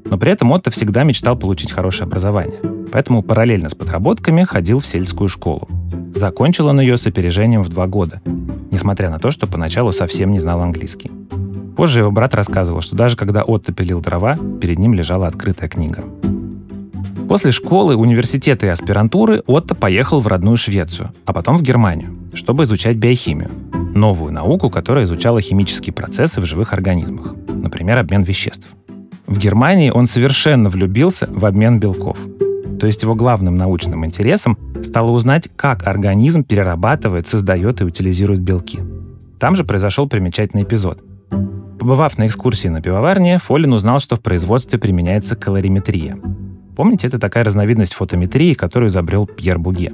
[0.05, 4.87] Но при этом Отто всегда мечтал получить хорошее образование, поэтому параллельно с подработками ходил в
[4.87, 5.69] сельскую школу.
[6.15, 8.21] Закончил он ее с опережением в два года,
[8.73, 11.11] несмотря на то, что поначалу совсем не знал английский.
[11.77, 16.05] Позже его брат рассказывал, что даже когда Отто пилил дрова, перед ним лежала открытая книга.
[17.29, 22.65] После школы, университета и аспирантуры Отто поехал в родную Швецию, а потом в Германию, чтобы
[22.65, 23.51] изучать биохимию,
[23.95, 28.69] новую науку, которая изучала химические процессы в живых организмах, например, обмен веществ.
[29.27, 32.19] В Германии он совершенно влюбился в обмен белков–
[32.83, 38.81] то есть его главным научным интересом стало узнать, как организм перерабатывает, создает и утилизирует белки.
[39.39, 41.01] Там же произошел примечательный эпизод.
[41.79, 46.19] Побывав на экскурсии на пивоварне, Фолин узнал, что в производстве применяется калориметрия.
[46.75, 49.93] Помните, это такая разновидность фотометрии, которую изобрел Пьер Буге.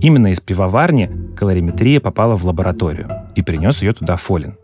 [0.00, 4.56] Именно из пивоварни калориметрия попала в лабораторию и принес ее туда Фолин.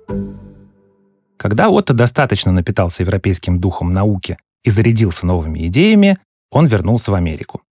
[1.37, 6.19] Когда Отто достаточно напитался европейским духом науки и зарядился новыми идеями,
[6.51, 7.63] он вернулся в Америку.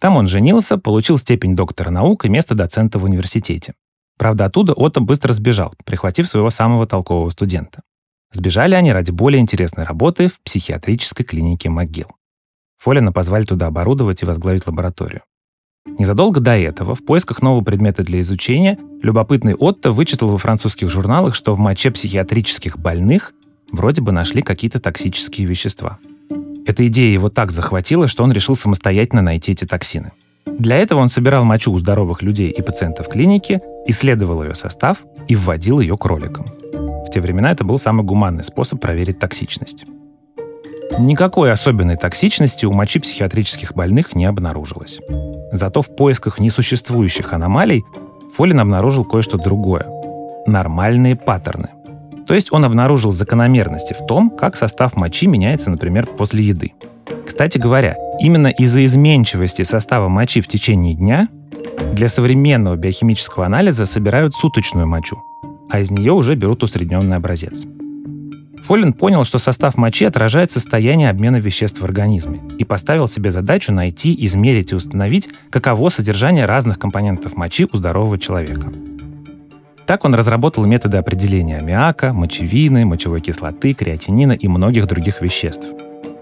[0.00, 3.74] Там он женился, получил степень доктора наук и место доцента в университете.
[4.18, 7.82] Правда, оттуда Отто быстро сбежал, прихватив своего самого толкового студента.
[8.32, 12.08] Сбежали они ради более интересной работы в психиатрической клинике МcGill.
[12.78, 15.22] Фолина позвали туда оборудовать и возглавить лабораторию.
[15.98, 21.34] Незадолго до этого, в поисках нового предмета для изучения, любопытный Отто вычитал во французских журналах,
[21.34, 23.32] что в моче психиатрических больных
[23.70, 25.98] вроде бы нашли какие-то токсические вещества–
[26.66, 30.12] эта идея его так захватила, что он решил самостоятельно найти эти токсины.
[30.46, 34.98] Для этого он собирал мочу у здоровых людей и пациентов клиники, исследовал ее состав
[35.28, 36.46] и вводил ее кроликам.
[36.72, 39.84] В те времена это был самый гуманный способ проверить токсичность.
[40.98, 45.00] Никакой особенной токсичности у мочи психиатрических больных не обнаружилось.
[45.52, 47.84] Зато в поисках несуществующих аномалий
[48.34, 49.86] Фолин обнаружил кое-что другое–
[50.46, 51.70] нормальные паттерны–
[52.26, 56.72] то есть он обнаружил закономерности в том, как состав мочи меняется, например, после еды.
[57.26, 61.28] Кстати говоря, именно из-за изменчивости состава мочи в течение дня
[61.92, 65.22] для современного биохимического анализа собирают суточную мочу,
[65.70, 67.64] а из нее уже берут усредненный образец.
[68.64, 73.72] Фолин понял, что состав мочи отражает состояние обмена веществ в организме и поставил себе задачу
[73.72, 78.72] найти, измерить и установить, каково содержание разных компонентов мочи у здорового человека.
[79.86, 85.66] Так он разработал методы определения аммиака, мочевины, мочевой кислоты, креатинина и многих других веществ.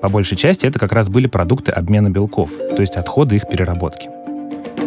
[0.00, 4.08] По большей части это как раз были продукты обмена белков, то есть отходы их переработки.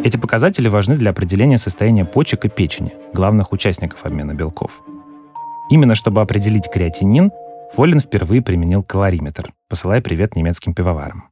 [0.04, 4.82] Эти показатели важны для определения состояния почек и печени, главных участников обмена белков.
[5.70, 7.32] Именно чтобы определить креатинин,
[7.76, 11.30] Фолин впервые применил калориметр, посылая привет немецким пивоварам.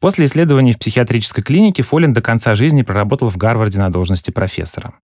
[0.00, 4.94] После исследований в психиатрической клинике Фолин до конца жизни проработал в Гарварде на должности профессора.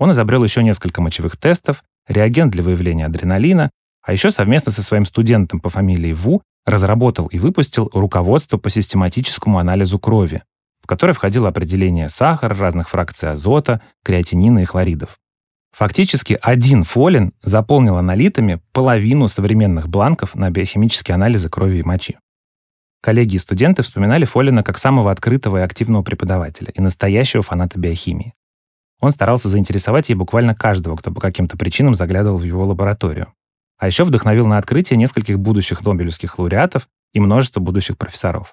[0.00, 3.70] Он изобрел еще несколько мочевых тестов, реагент для выявления адреналина,
[4.02, 9.58] а еще совместно со своим студентом по фамилии Ву разработал и выпустил руководство по систематическому
[9.58, 10.42] анализу крови,
[10.82, 15.18] в которое входило определение сахара, разных фракций азота, креатинина и хлоридов.
[15.76, 22.18] Фактически один фолин заполнил аналитами половину современных бланков на биохимические анализы крови и мочи.
[23.02, 28.34] Коллеги и студенты вспоминали Фолина как самого открытого и активного преподавателя и настоящего фаната биохимии.
[29.00, 33.32] Он старался заинтересовать ей буквально каждого, кто по каким-то причинам заглядывал в его лабораторию.
[33.78, 38.52] А еще вдохновил на открытие нескольких будущих нобелевских лауреатов и множество будущих профессоров.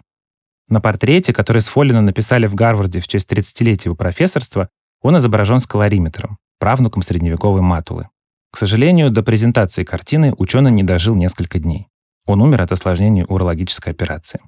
[0.70, 4.70] На портрете, который с Фоллина написали в Гарварде в честь 30-летия его профессорства,
[5.02, 8.10] он изображен с калориметром, правнуком средневековой матулы.
[8.52, 11.88] К сожалению, до презентации картины ученый не дожил несколько дней.
[12.26, 14.42] Он умер от осложнений урологической операции.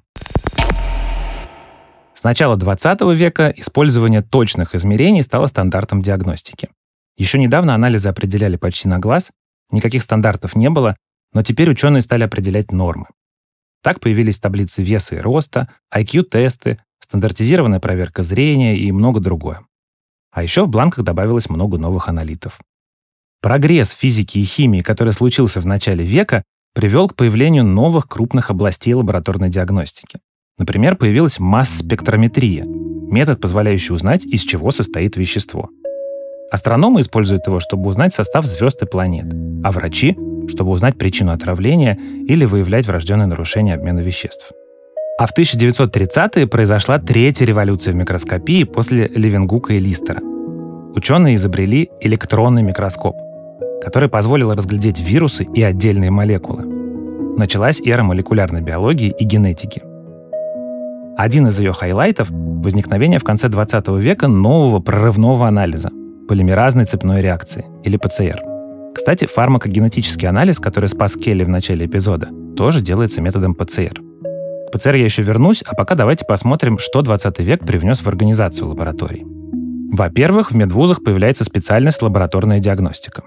[2.20, 6.68] С начала 20 века использование точных измерений стало стандартом диагностики.
[7.16, 9.30] Еще недавно анализы определяли почти на глаз,
[9.70, 10.98] никаких стандартов не было,
[11.32, 13.06] но теперь ученые стали определять нормы.
[13.82, 19.62] Так появились таблицы веса и роста, IQ-тесты, стандартизированная проверка зрения и много другое.
[20.30, 22.60] А еще в бланках добавилось много новых аналитов.
[23.40, 28.92] Прогресс физики и химии, который случился в начале века, привел к появлению новых крупных областей
[28.92, 30.20] лабораторной диагностики.
[30.58, 35.70] Например, появилась масс-спектрометрия, метод, позволяющий узнать, из чего состоит вещество.
[36.50, 39.32] Астрономы используют его, чтобы узнать состав звезд и планет,
[39.62, 40.16] а врачи—
[40.50, 44.52] чтобы узнать причину отравления или выявлять врожденные нарушения обмена веществ.
[45.18, 50.20] А в 1930-е произошла третья революция в микроскопии после Левенгука и Листера.
[50.94, 53.16] Ученые изобрели электронный микроскоп,
[53.82, 56.64] который позволил разглядеть вирусы и отдельные молекулы.
[57.36, 59.82] Началась эра молекулярной биологии и генетики.
[61.16, 65.90] Один из ее хайлайтов— возникновение в конце 20 века нового прорывного анализа—
[66.28, 68.40] полимеразной цепной реакции, или ПЦР.
[68.94, 74.00] Кстати, фармакогенетический анализ, который спас Келли в начале эпизода, тоже делается методом ПЦР.
[74.68, 78.68] К ПЦР я еще вернусь, а пока давайте посмотрим, что 20 век привнес в организацию
[78.68, 79.24] лабораторий.
[79.92, 83.24] Во-первых, в медвузах появляется специальность лабораторная диагностика.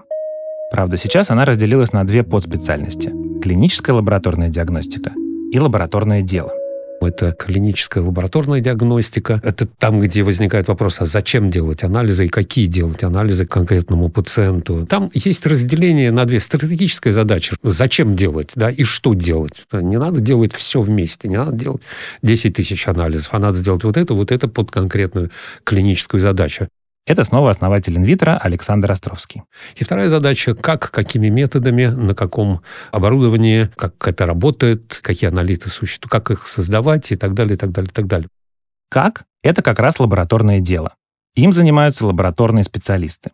[0.72, 3.12] Правда, сейчас она разделилась на две подспециальности–
[3.42, 5.12] клиническая лабораторная диагностика
[5.52, 6.50] и лабораторное дело–
[7.06, 9.40] Это клиническая лабораторная диагностика.
[9.44, 14.86] Это там, где возникает вопрос, а зачем делать анализы и какие делать анализы конкретному пациенту.
[14.86, 17.54] Там есть разделение на две стратегические задачи.
[17.62, 19.66] Зачем делать, да, и что делать.
[19.72, 21.82] Не надо делать все вместе, не надо делать
[22.22, 25.30] 10 тысяч анализов, а надо сделать вот это, вот это под конкретную
[25.64, 26.68] клиническую задачу.
[27.06, 29.42] Это снова основатель инвитро Александр Островский.
[29.76, 36.10] И вторая задача, как, какими методами, на каком оборудовании, как это работает, какие аналиты существуют,
[36.10, 38.28] как их создавать и так далее, и так далее, и так далее.
[38.88, 39.24] Как?
[39.42, 40.94] Это как раз лабораторное дело.
[41.34, 43.32] Им занимаются лабораторные специалисты.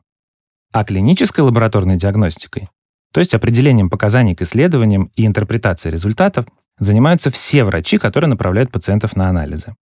[0.72, 2.68] А клинической лабораторной диагностикой,
[3.12, 6.46] то есть определением показаний к исследованиям и интерпретацией результатов,
[6.78, 9.74] занимаются все врачи, которые направляют пациентов на анализы.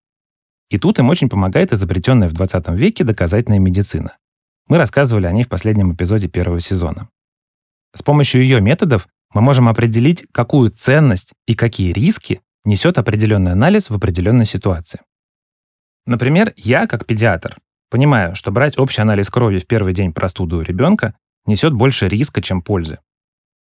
[0.70, 4.16] И тут им очень помогает изобретенная в 20 веке доказательная медицина.
[4.68, 7.08] Мы рассказывали о ней в последнем эпизоде первого сезона.
[7.94, 13.88] С помощью ее методов мы можем определить, какую ценность и какие риски несет определенный анализ
[13.88, 15.00] в определенной ситуации.
[16.06, 17.56] Например, я, как педиатр,
[17.90, 21.14] понимаю, что брать общий анализ крови в первый день простуды у ребенка
[21.46, 22.98] несет больше риска, чем пользы.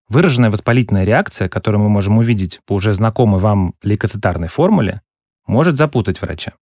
[0.09, 5.01] Выраженная воспалительная реакция, которую мы можем увидеть по уже знакомой вам лейкоцитарной формуле,
[5.47, 6.53] может запутать врача.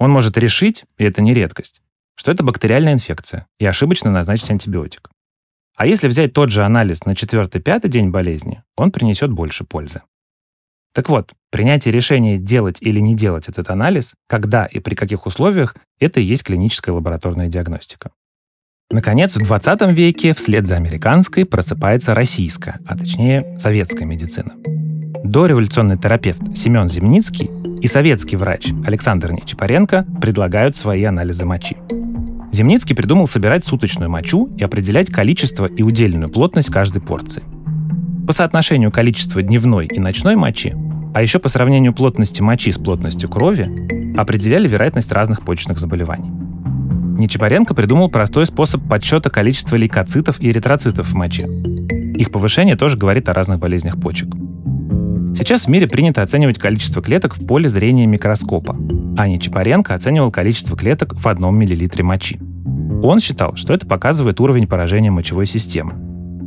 [0.00, 1.82] Он может решить, и это не редкость,
[2.16, 5.10] что это бактериальная инфекция и ошибочно назначить антибиотик.
[5.76, 10.00] А если взять тот же анализ на четвертый-пятый день болезни, он принесет больше пользы.
[10.94, 15.76] Так вот, принятие решения делать или не делать этот анализ, когда и при каких условиях,
[16.00, 18.10] это и есть клиническая лабораторная диагностика.
[18.90, 24.54] Наконец, в 20 веке вслед за американской просыпается российская, а точнее советская медицина.
[25.24, 27.50] Дореволюционный терапевт Семен Земницкий
[27.82, 31.76] и советский врач Александр Нечапаренко предлагают свои анализы мочи.
[32.52, 37.42] Земницкий придумал собирать суточную мочу и определять количество и удельную плотность каждой порции.
[38.26, 40.74] По соотношению количества дневной и ночной мочи,
[41.14, 46.30] а еще по сравнению плотности мочи с плотностью крови, определяли вероятность разных почечных заболеваний.
[47.18, 51.46] Нечапаренко придумал простой способ подсчета количества лейкоцитов и эритроцитов в моче.
[52.16, 54.28] Их повышение тоже говорит о разных болезнях почек.
[55.34, 58.76] Сейчас в мире принято оценивать количество клеток в поле зрения микроскопа,
[59.16, 62.38] а Нечапаренко оценивал количество клеток в одном миллилитре мочи.
[63.02, 65.94] Он считал, что это показывает уровень поражения мочевой системы.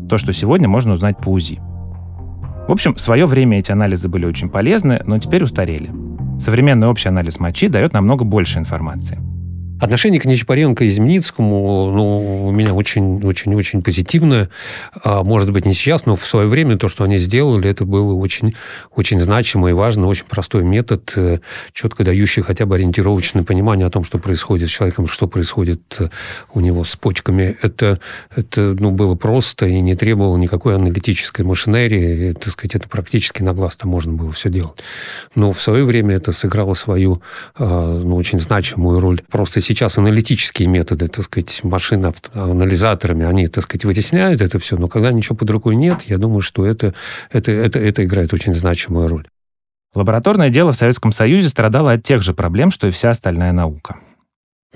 [0.10, 1.60] То, что сегодня можно узнать по УЗИ.
[2.68, 5.90] В общем, в свое время эти анализы были очень полезны, но теперь устарели.
[6.40, 9.20] Современный общий анализ мочи дает намного больше информации–
[9.80, 14.50] Отношение к Нечапаренко и Земницкому ну, у меня очень-очень-очень позитивное.
[15.04, 18.14] А, может быть, не сейчас, но в свое время то, что они сделали, это было
[18.14, 18.56] очень,
[18.96, 21.40] очень значимо и важно, очень простой метод, э,
[21.74, 26.10] четко дающий хотя бы ориентировочное понимание о том, что происходит с человеком, что происходит э,
[26.54, 27.58] у него с почками.
[27.62, 28.00] Это,
[28.36, 32.30] это ну, было просто и не требовало никакой аналитической машинерии.
[32.30, 34.80] И, так сказать, это практически на глаз-то можно было все делать.
[35.36, 37.22] Но в свое время это сыграло свою
[37.56, 39.22] а, ну, очень значимую роль.
[39.30, 44.88] Просто сейчас аналитические методы, так сказать, машины анализаторами, они, так сказать, вытесняют это все, но
[44.88, 46.94] когда ничего под рукой нет, я думаю, что это,
[47.32, 49.28] это, это, это играет очень значимую роль.
[49.96, 54.00] Лабораторное дело в Советском Союзе страдало от тех же проблем, что и вся остальная наука.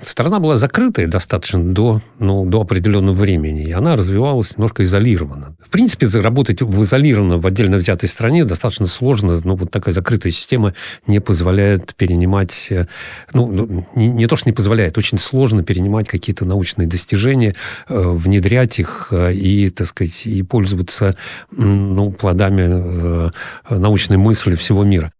[0.00, 5.56] Страна была закрытая достаточно до, ну, до определенного времени, и она развивалась немножко изолированно.
[5.58, 10.30] В принципе, работать в изолированно, в отдельно взятой стране достаточно сложно, но вот такая закрытая
[10.30, 10.74] система
[11.08, 12.86] не позволяет перенимать, э,
[13.32, 17.56] ну, ну, не, не то, что не позволяет, очень сложно перенимать какие-то научные достижения,
[17.88, 21.16] э, внедрять их э, и, так сказать, и пользоваться
[21.50, 23.32] ну, плодами
[23.68, 25.12] научной мысли всего мира.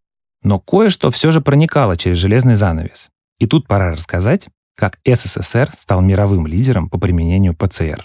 [0.44, 3.08] Но кое-что все же проникало через железный занавес.
[3.40, 4.46] И тут пора рассказать,
[4.78, 8.04] как СССР стал мировым лидером по применению ПЦР.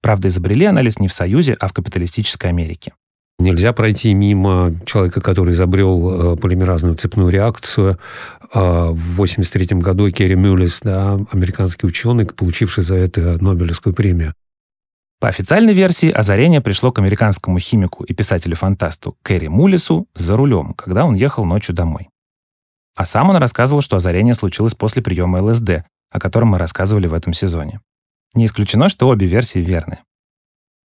[0.00, 2.94] Правда, изобрели анализ не в Союзе, а в капиталистической Америке.
[3.38, 7.98] Нельзя пройти мимо человека, который изобрел э, полимеразную цепную реакцию.
[8.54, 14.32] Э, в 1983 году Керри Мюллис, да, американский ученый, получивший за это Нобелевскую премию.
[15.20, 21.04] По официальной версии, озарение пришло к американскому химику и писателю-фантасту Кэрри Мулису за рулем, когда
[21.04, 22.08] он ехал ночью домой.
[22.96, 27.14] А сам он рассказывал, что озарение случилось после приема ЛСД, о котором мы рассказывали в
[27.14, 27.80] этом сезоне.
[28.34, 29.98] Не исключено, что обе версии верны.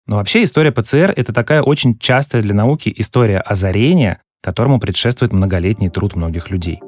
[0.07, 5.89] Но вообще история ПЦР— это такая очень частая для науки история озарения, которому предшествует многолетний
[5.89, 6.81] труд многих людей.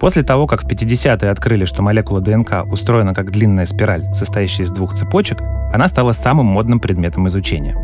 [0.00, 4.70] После того, как в 50-е открыли, что молекула ДНК устроена как длинная спираль, состоящая из
[4.70, 5.40] двух цепочек,
[5.72, 7.74] она стала самым модным предметом изучения.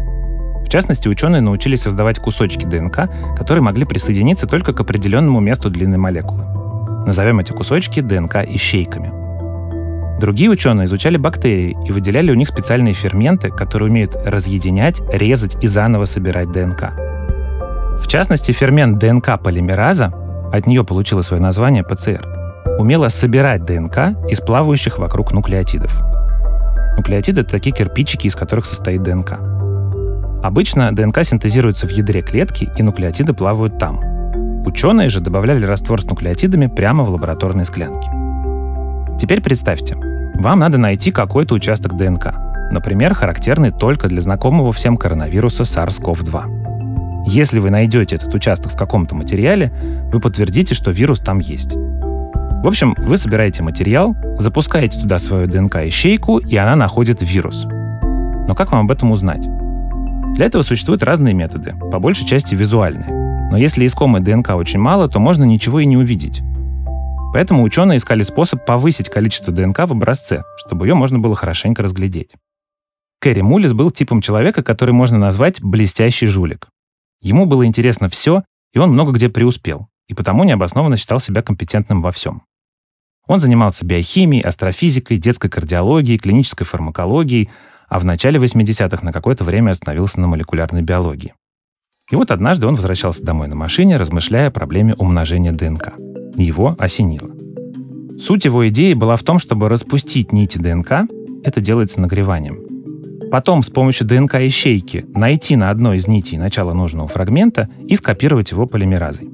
[0.65, 5.99] В частности, ученые научились создавать кусочки ДНК, которые могли присоединиться только к определенному месту длинной
[5.99, 6.45] молекулы.
[7.07, 9.26] Назовем эти кусочки ДНК-ищейками.
[10.19, 15.67] Другие ученые изучали бактерии и выделяли у них специальные ферменты, которые умеют разъединять, резать и
[15.67, 16.93] заново собирать ДНК.
[18.01, 20.13] В частности, фермент ДНК-полимераза
[20.53, 22.27] от нее получила свое название ПЦР,
[22.79, 26.03] умела собирать ДНК из плавающих вокруг нуклеотидов.
[26.97, 29.39] Нуклеотиды— это такие кирпичики, из которых состоит ДНК.
[30.43, 34.01] Обычно ДНК синтезируется в ядре клетки, и нуклеотиды плавают там.
[34.65, 38.09] Ученые же добавляли раствор с нуклеотидами прямо в лабораторные склянки.
[39.19, 39.97] Теперь представьте,
[40.39, 42.35] вам надо найти какой-то участок ДНК,
[42.71, 47.27] например, характерный только для знакомого всем коронавируса SARS-CoV-2.
[47.29, 49.73] Если вы найдете этот участок в каком-то материале,
[50.13, 51.75] вы подтвердите, что вирус там есть.
[51.75, 57.65] В общем, вы собираете материал, запускаете туда свою ДНК-ячейку, и она находит вирус.
[57.65, 59.49] Но как вам об этом узнать?
[60.35, 63.11] Для этого существуют разные методы, по большей части визуальные.
[63.51, 66.43] Но если искомой ДНК очень мало, то можно ничего и не увидеть.
[67.33, 72.31] Поэтому ученые искали способ повысить количество ДНК в образце, чтобы ее можно было хорошенько разглядеть.
[73.21, 76.69] Кэрри Мулис был типом человека, который можно назвать «блестящий жулик».
[77.21, 82.03] Ему было интересно все, и он много где преуспел, и потому необоснованно считал себя компетентным
[82.03, 82.43] во всем.
[83.27, 87.51] Он занимался биохимией, астрофизикой, детской кардиологией, клинической фармакологией,
[87.89, 91.35] а в начале 80-х на какое-то время остановился на молекулярной биологии.
[92.11, 95.95] И вот однажды он возвращался домой на машине, размышляя о проблеме умножения ДНК.
[96.37, 97.31] Его осенило.
[98.19, 101.09] Суть его идеи была в том, чтобы распустить нити ДНК,
[101.45, 102.61] это делается нагреванием.
[103.31, 108.67] Потом с помощью ДНК-ячейки найти на одной из нитей начало нужного фрагмента и скопировать его
[108.67, 109.29] полимеразой.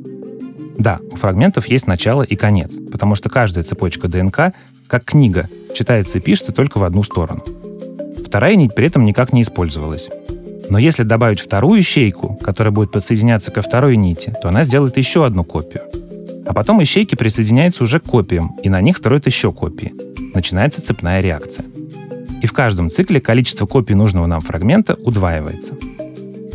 [0.79, 4.55] Да, у фрагментов есть начало и конец, потому что каждая цепочка ДНК,
[4.89, 7.45] как книга, читается и пишется только в одну сторону.
[8.27, 10.09] Вторая нить при этом никак не использовалась.
[10.71, 15.27] Но если добавить вторую ячейку, которая будет подсоединяться ко второй нити, то она сделает еще
[15.27, 15.83] одну копию.
[16.47, 19.95] А потом ячейки присоединяются уже к копиям, и на них строят еще копии.
[20.35, 21.67] Начинается цепная реакция.
[22.43, 25.75] И в каждом цикле количество копий нужного нам фрагмента удваивается.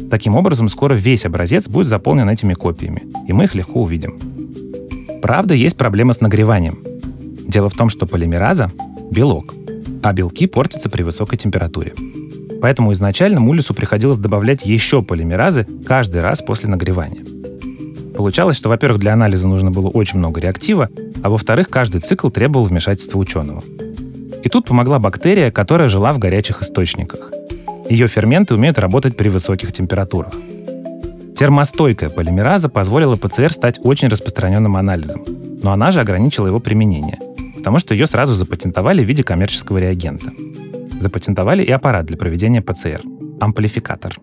[0.10, 4.18] Таким образом, скоро весь образец будет заполнен этими копиями, и мы их легко увидим.
[5.22, 6.80] Правда, есть проблема с нагреванием.
[7.48, 8.72] Дело в том, что полимераза—
[9.12, 9.54] белок,
[10.04, 11.94] а белки портятся при высокой температуре.
[12.62, 17.24] Поэтому изначально Мулису приходилось добавлять еще полимеразы каждый раз после нагревания.
[18.18, 20.90] Получалось, что, во-первых, для анализа нужно было очень много реактива,
[21.22, 23.62] а во-вторых, каждый цикл требовал вмешательства ученого.
[24.44, 27.32] И тут помогла бактерия, которая жила в горячих источниках.
[27.88, 30.34] Ее ферменты умеют работать при высоких температурах.
[31.38, 35.24] Термостойкая полимераза позволила ПЦР стать очень распространенным анализом,
[35.62, 37.20] но она же ограничила его применение,
[37.56, 40.32] потому что ее сразу запатентовали в виде коммерческого реагента.
[41.00, 43.04] Запатентовали и аппарат для проведения ПЦР–
[43.40, 44.18] амплификатор.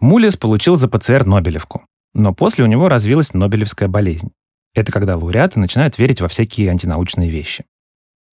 [0.00, 1.82] Мулис получил за ПЦР Нобелевку,
[2.14, 4.32] но после у него развилась Нобелевская болезнь.
[4.74, 7.64] Это когда лауреаты начинают верить во всякие антинаучные вещи.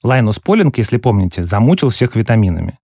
[0.04, 2.78] Лайнус Полинг, если помните, замучил всех витаминами.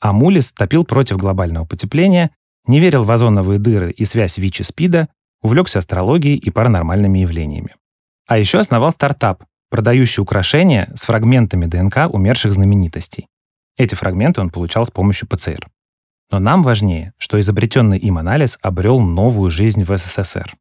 [0.00, 2.30] А Мулис топил против глобального потепления,
[2.66, 5.08] не верил в озоновые дыры и связь ВИЧ-СПИДа,
[5.42, 7.74] увлекся астрологией и паранормальными явлениями.
[8.26, 13.28] А еще основал стартап, продающий украшения с фрагментами ДНК умерших знаменитостей.
[13.76, 15.68] Эти фрагменты он получал с помощью ПЦР.
[16.34, 20.52] Но нам важнее, что изобретенный им анализ обрел новую жизнь в СССР.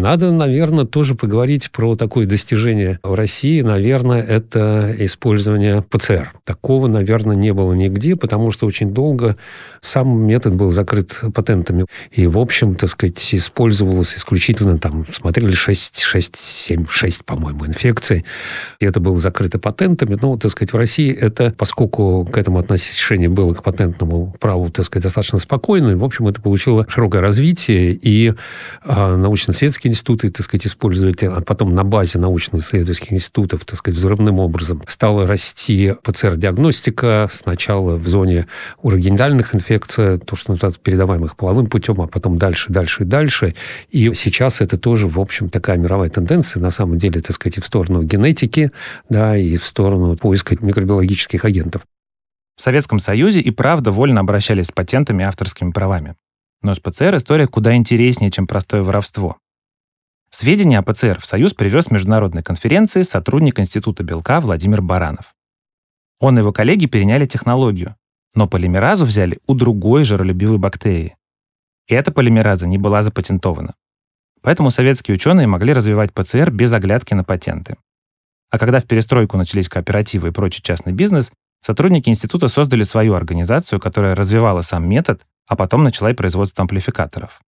[0.00, 3.60] Надо, наверное, тоже поговорить про такое достижение в России.
[3.60, 6.32] Наверное, это использование ПЦР.
[6.44, 9.36] Такого, наверное, не было нигде, потому что очень долго
[9.82, 11.84] сам метод был закрыт патентами.
[12.12, 18.24] И, в общем, так сказать, использовалось исключительно там, смотрели 6, 6 7, 6, по-моему, инфекций.
[18.78, 20.18] И это было закрыто патентами.
[20.20, 24.86] Но, так сказать, в России это, поскольку к этому отношение было к патентному праву, так
[24.86, 28.32] сказать, достаточно спокойно, в общем, это получило широкое развитие, и
[28.82, 34.38] а, научно-светские институты, так сказать, использовали, а потом на базе научно-исследовательских институтов, так сказать, взрывным
[34.38, 38.46] образом стала расти ПЦР-диагностика сначала в зоне
[38.82, 43.54] урогенитальных инфекций, то, что ну, передаваемых половым путем, а потом дальше, дальше и дальше.
[43.90, 47.60] И сейчас это тоже, в общем, такая мировая тенденция, на самом деле, так сказать, и
[47.60, 48.70] в сторону генетики,
[49.08, 51.82] да, и в сторону поиска микробиологических агентов.
[52.56, 56.14] В Советском Союзе и правда вольно обращались с патентами и авторскими правами.
[56.62, 59.38] Но с ПЦР история куда интереснее, чем простое воровство.
[60.32, 65.34] Сведения о ПЦР в Союз привез с международной конференции сотрудник Института белка Владимир Баранов.
[66.20, 67.96] Он и его коллеги переняли технологию,
[68.34, 71.16] но полимеразу взяли у другой жиролюбивой бактерии.
[71.88, 73.74] И эта полимераза не была запатентована.
[74.40, 77.76] Поэтому советские ученые могли развивать ПЦР без оглядки на патенты.
[78.50, 83.80] А когда в перестройку начались кооперативы и прочий частный бизнес, сотрудники института создали свою организацию,
[83.80, 87.40] которая развивала сам метод, а потом начала и производство амплификаторов.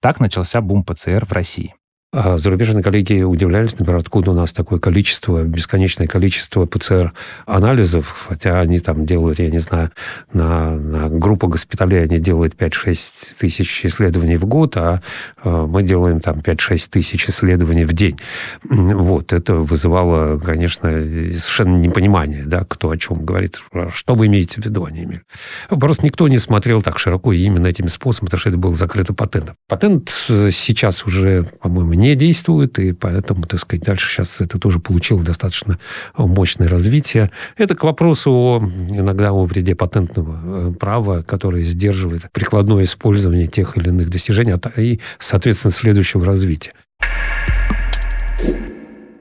[0.00, 1.74] Так начался бум ПЦР в России.
[2.10, 8.78] А зарубежные коллеги удивлялись, например, откуда у нас такое количество, бесконечное количество ПЦР-анализов, хотя они
[8.78, 9.90] там делают, я не знаю,
[10.32, 15.02] на, на группу госпиталей они делают 5-6 тысяч исследований в год, а
[15.44, 18.18] э, мы делаем там 5-6 тысяч исследований в день.
[18.64, 23.60] Вот, это вызывало, конечно, совершенно непонимание, да, кто о чем говорит,
[23.92, 25.22] что вы имеете в виду, они имели.
[25.68, 29.56] Просто никто не смотрел так широко именно этими способами, потому что это было закрыто патентом.
[29.68, 35.22] Патент сейчас уже, по-моему, не действует, и поэтому, так сказать, дальше сейчас это тоже получило
[35.22, 35.78] достаточно
[36.16, 37.30] мощное развитие.
[37.56, 43.76] Это к вопросу о, иногда о вреде патентного э, права, которое сдерживает прикладное использование тех
[43.76, 46.72] или иных достижений и, соответственно, следующего развития.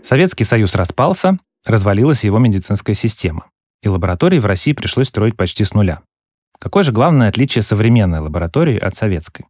[0.04, 3.48] Советский Союз распался, развалилась его медицинская система,
[3.82, 6.02] и лаборатории в России пришлось строить почти с нуля.
[6.60, 9.46] Какое же главное отличие современной лаборатории от советской?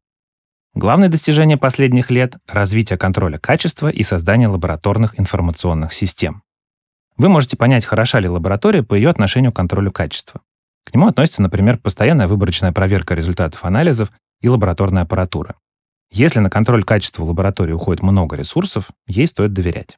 [0.77, 6.43] Главное достижение последних лет— развитие контроля качества и создание лабораторных информационных систем.
[7.17, 10.41] Вы можете понять, хороша ли лаборатория по ее отношению к контролю качества.
[10.85, 15.55] К нему относится, например, постоянная выборочная проверка результатов анализов и лабораторная аппаратура.
[16.11, 19.97] Если на контроль качества в лаборатории уходит много ресурсов, ей стоит доверять.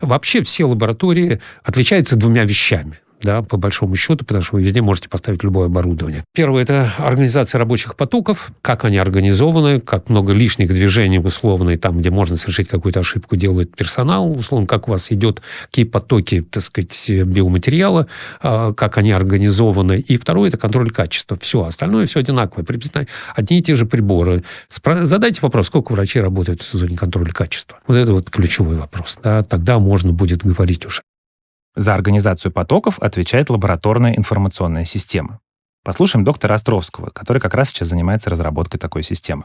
[0.00, 5.08] Вообще все лаборатории отличаются двумя вещами да, по большому счету, потому что вы везде можете
[5.08, 6.24] поставить любое оборудование.
[6.34, 12.00] Первое– это организация рабочих потоков, как они организованы, как много лишних движений условно, и там,
[12.00, 16.62] где можно совершить какую-то ошибку, делает персонал, условно, как у вас идет, какие потоки, так
[16.62, 18.06] сказать, биоматериала,
[18.40, 20.00] а, как они организованы.
[20.00, 21.38] И второе– это контроль качества.
[21.40, 22.66] Все, остальное все одинаковое.
[23.34, 24.44] Одни и те же приборы.
[24.84, 27.78] Задайте вопрос, сколько врачей работают в зоне контроля качества.
[27.86, 29.18] Вот это вот ключевой вопрос.
[29.22, 31.02] Да, тогда можно будет говорить уже.
[31.76, 35.40] За организацию потоков отвечает лабораторная информационная система.
[35.84, 39.44] Послушаем доктора Островского, который как раз сейчас занимается разработкой такой системы.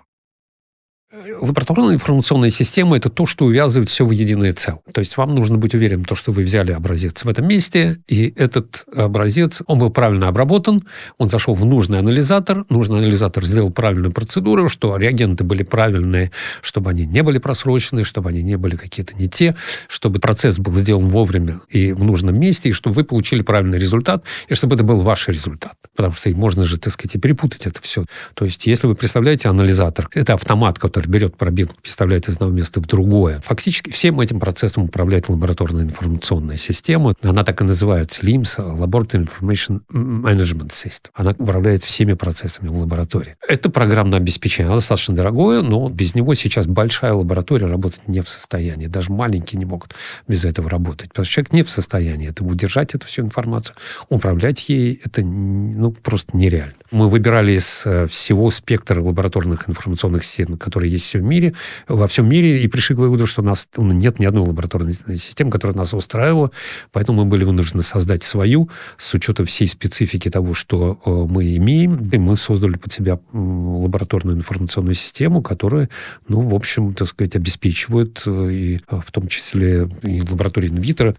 [1.39, 4.81] Лабораторная информационная система– это то, что увязывает все в единое целое.
[4.93, 8.33] То есть вам нужно быть уверенным, то, что вы взяли образец в этом месте, и
[8.35, 10.83] этот образец, он был правильно обработан,
[11.17, 16.89] он зашел в нужный анализатор, нужный анализатор сделал правильную процедуру, что реагенты были правильные, чтобы
[16.89, 19.55] они не были просрочены, чтобы они не были какие-то не те,
[19.87, 24.23] чтобы процесс был сделан вовремя и в нужном месте, и чтобы вы получили правильный результат,
[24.49, 25.75] и чтобы это был ваш результат.
[25.95, 28.05] Потому что можно же, так сказать, и перепутать это все.
[28.33, 32.79] То есть если вы представляете анализатор, это автомат, который берет пробирку, переставляет из одного места
[32.79, 33.41] в другое.
[33.43, 37.15] Фактически всем этим процессом управляет лабораторная информационная система.
[37.21, 41.09] Она так и называется LIMS, Laboratory Information Management System.
[41.13, 43.35] Она управляет всеми процессами в лаборатории.
[43.47, 44.67] Это программное обеспечение.
[44.67, 48.87] Оно достаточно дорогое, но без него сейчас большая лаборатория работать не в состоянии.
[48.87, 49.95] Даже маленькие не могут
[50.27, 51.09] без этого работать.
[51.09, 53.75] Потому что человек не в состоянии это удержать эту всю информацию.
[54.09, 56.73] Управлять ей это ну, просто нереально.
[56.91, 61.53] Мы выбирали из э, всего спектра лабораторных информационных систем, которые есть в мире,
[61.87, 64.93] во всем мире, и пришли к выводу, что у нас ну, нет ни одной лабораторной
[64.93, 66.51] системы, которая нас устраивала,
[66.91, 72.09] поэтому мы были вынуждены создать свою с учетом всей специфики того, что э, мы имеем,
[72.09, 75.89] и мы создали под себя лабораторную информационную систему, которая,
[76.27, 81.15] ну, в общем, так сказать, обеспечивает э, и в том числе и лаборатории инвитро.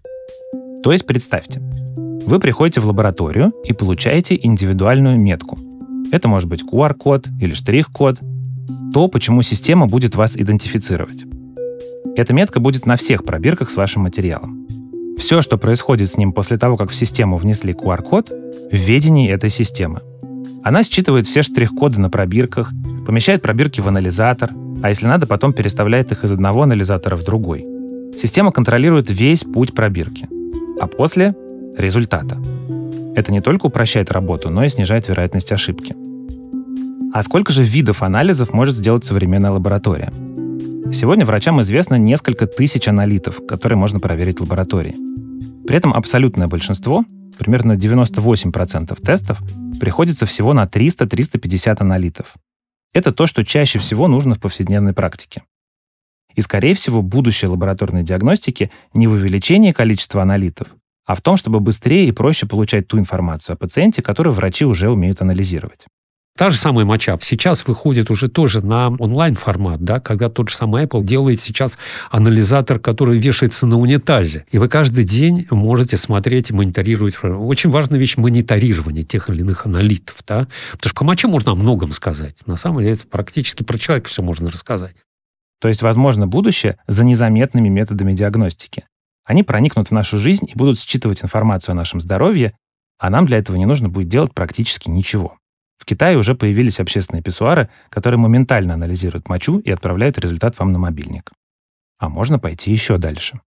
[0.83, 1.61] То есть представьте,
[2.27, 5.57] вы приходите в лабораторию и получаете индивидуальную метку.
[6.11, 8.19] Это может быть QR-код или штрих-код,
[8.93, 11.25] то, почему система будет вас идентифицировать.
[12.15, 14.65] Эта метка будет на всех пробирках с вашим материалом.
[15.17, 18.29] Все, что происходит с ним после того, как в систему внесли QR-код,
[18.71, 20.01] в ведении этой системы.
[20.63, 22.71] Она считывает все штрих-коды на пробирках,
[23.05, 24.51] помещает пробирки в анализатор,
[24.83, 27.65] а если надо, потом переставляет их из одного анализатора в другой.
[28.19, 30.27] Система контролирует весь путь пробирки.
[30.79, 31.35] А после—
[31.77, 32.37] результата.
[33.15, 36.06] Это не только упрощает работу, но и снижает вероятность ошибки.
[37.17, 40.13] А сколько же видов анализов может сделать современная лаборатория?
[40.93, 44.95] Сегодня врачам известно несколько тысяч аналитов, которые можно проверить в лаборатории.
[45.65, 47.03] При этом абсолютное большинство,
[47.39, 49.41] примерно 98% тестов,
[49.79, 52.35] приходится всего на 300-350 аналитов.
[52.93, 55.41] Это то, что чаще всего нужно в повседневной практике.
[56.35, 60.67] И, скорее всего, будущее лабораторной диагностики не в увеличении количества аналитов,
[61.07, 64.91] а в том, чтобы быстрее и проще получать ту информацию о пациенте, которую врачи уже
[64.91, 65.87] умеют анализировать.
[66.37, 70.85] Та же самая моча сейчас выходит уже тоже на онлайн-формат, да, когда тот же самый
[70.85, 71.79] Apple делает сейчас
[72.11, 74.45] анализатор, который вешается на унитазе.
[74.51, 77.15] И вы каждый день можете смотреть и мониторировать.
[77.23, 80.17] Очень важная вещь– мониторирование тех или иных аналитов.
[80.27, 80.47] Да?
[80.73, 82.45] Потому что по моче можно о многом сказать.
[82.45, 84.95] На самом деле это практически про человека все можно рассказать.
[85.59, 88.83] То есть, возможно, будущее за незаметными методами диагностики.
[89.25, 92.55] Они проникнут в нашу жизнь и будут считывать информацию о нашем здоровье,
[92.99, 95.39] а нам для этого не нужно будет делать практически ничего.
[95.77, 100.79] В Китае уже появились общественные писсуары, которые моментально анализируют мочу и отправляют результат вам на
[100.79, 101.31] мобильник.
[101.99, 103.41] а можно пойти еще дальше.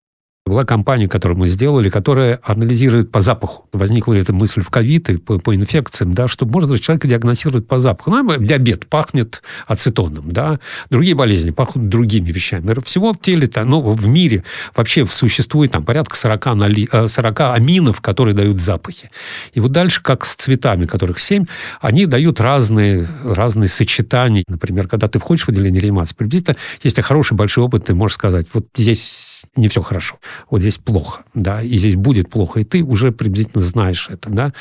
[0.50, 3.68] Была компания, которую мы сделали, которая анализирует по запаху.
[3.72, 7.78] Возникла эта мысль в ковид и по, по инфекциям, да, что можно человека диагностировать по
[7.80, 8.10] запаху.
[8.10, 12.74] Ну, диабет пахнет ацетоном, да, другие болезни пахнут другими вещами.
[12.84, 14.44] Всего в теле-то, ну, в мире
[14.76, 19.12] вообще существует там порядка 40, нали, 40 э, аминов, которые дают запахи.
[19.54, 21.46] И вот дальше, как с цветами, которых 7,
[21.80, 24.44] они дают разные, разные сочетания.
[24.48, 28.48] Например, когда ты входишь в отделение реанимации, приблизительно, если хороший большой опыт, ты можешь сказать,
[28.52, 30.18] вот здесь не все хорошо
[30.50, 34.54] вот здесь плохо, да, и здесь будет плохо, и ты уже приблизительно знаешь это, да.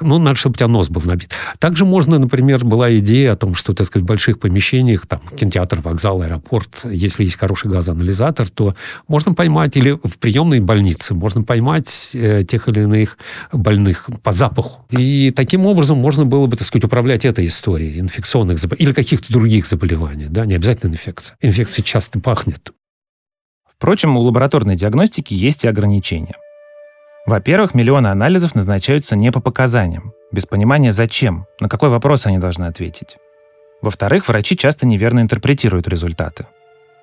[0.00, 1.30] Ну, надо, чтобы у тебя нос был набит.
[1.58, 5.80] Также можно, например, была идея о том, что, так сказать, в больших помещениях, там, кинотеатр,
[5.80, 8.74] вокзал, аэропорт, если есть хороший газоанализатор, то
[9.08, 13.18] можно поймать, или в приемной больнице, можно поймать э, тех или иных
[13.52, 14.84] больных по запаху.
[14.90, 19.32] И таким образом можно было бы, так сказать, управлять этой историей инфекционных заболеваний или каких-то
[19.32, 21.36] других заболеваний, да, не обязательно инфекция.
[21.40, 22.72] Инфекция часто пахнет.
[23.78, 26.34] Впрочем, у лабораторной диагностики есть и ограничения.
[27.26, 32.64] Во-первых, миллионы анализов назначаются не по показаниям, без понимания зачем, на какой вопрос они должны
[32.64, 33.18] ответить.
[33.80, 36.46] Во-вторых, врачи часто неверно интерпретируют результаты.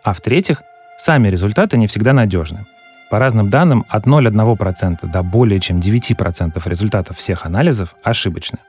[0.03, 0.63] А в-третьих,
[0.97, 2.65] сами результаты не всегда надежны.
[3.09, 8.59] По разным данным, от 0,1% до более чем 9% результатов всех анализов ошибочны.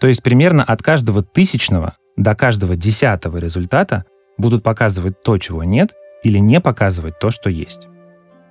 [0.00, 4.06] То есть примерно от каждого тысячного до каждого десятого результата
[4.38, 5.92] будут показывать то, чего нет,
[6.24, 7.86] или не показывать то, что есть.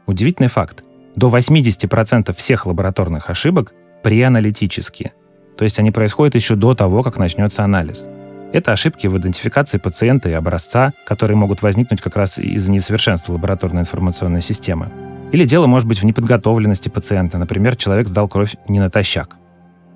[0.05, 0.83] Удивительный факт.
[1.15, 5.13] До 80% всех лабораторных ошибок преаналитические,
[5.57, 8.05] то есть они происходят еще до того, как начнется анализ.
[8.51, 13.81] Это ошибки в идентификации пациента и образца, которые могут возникнуть как раз из-за несовершенства лабораторной
[13.81, 14.91] информационной системы.
[15.31, 19.37] Или дело может быть в неподготовленности пациента, например, человек сдал кровь не натощак.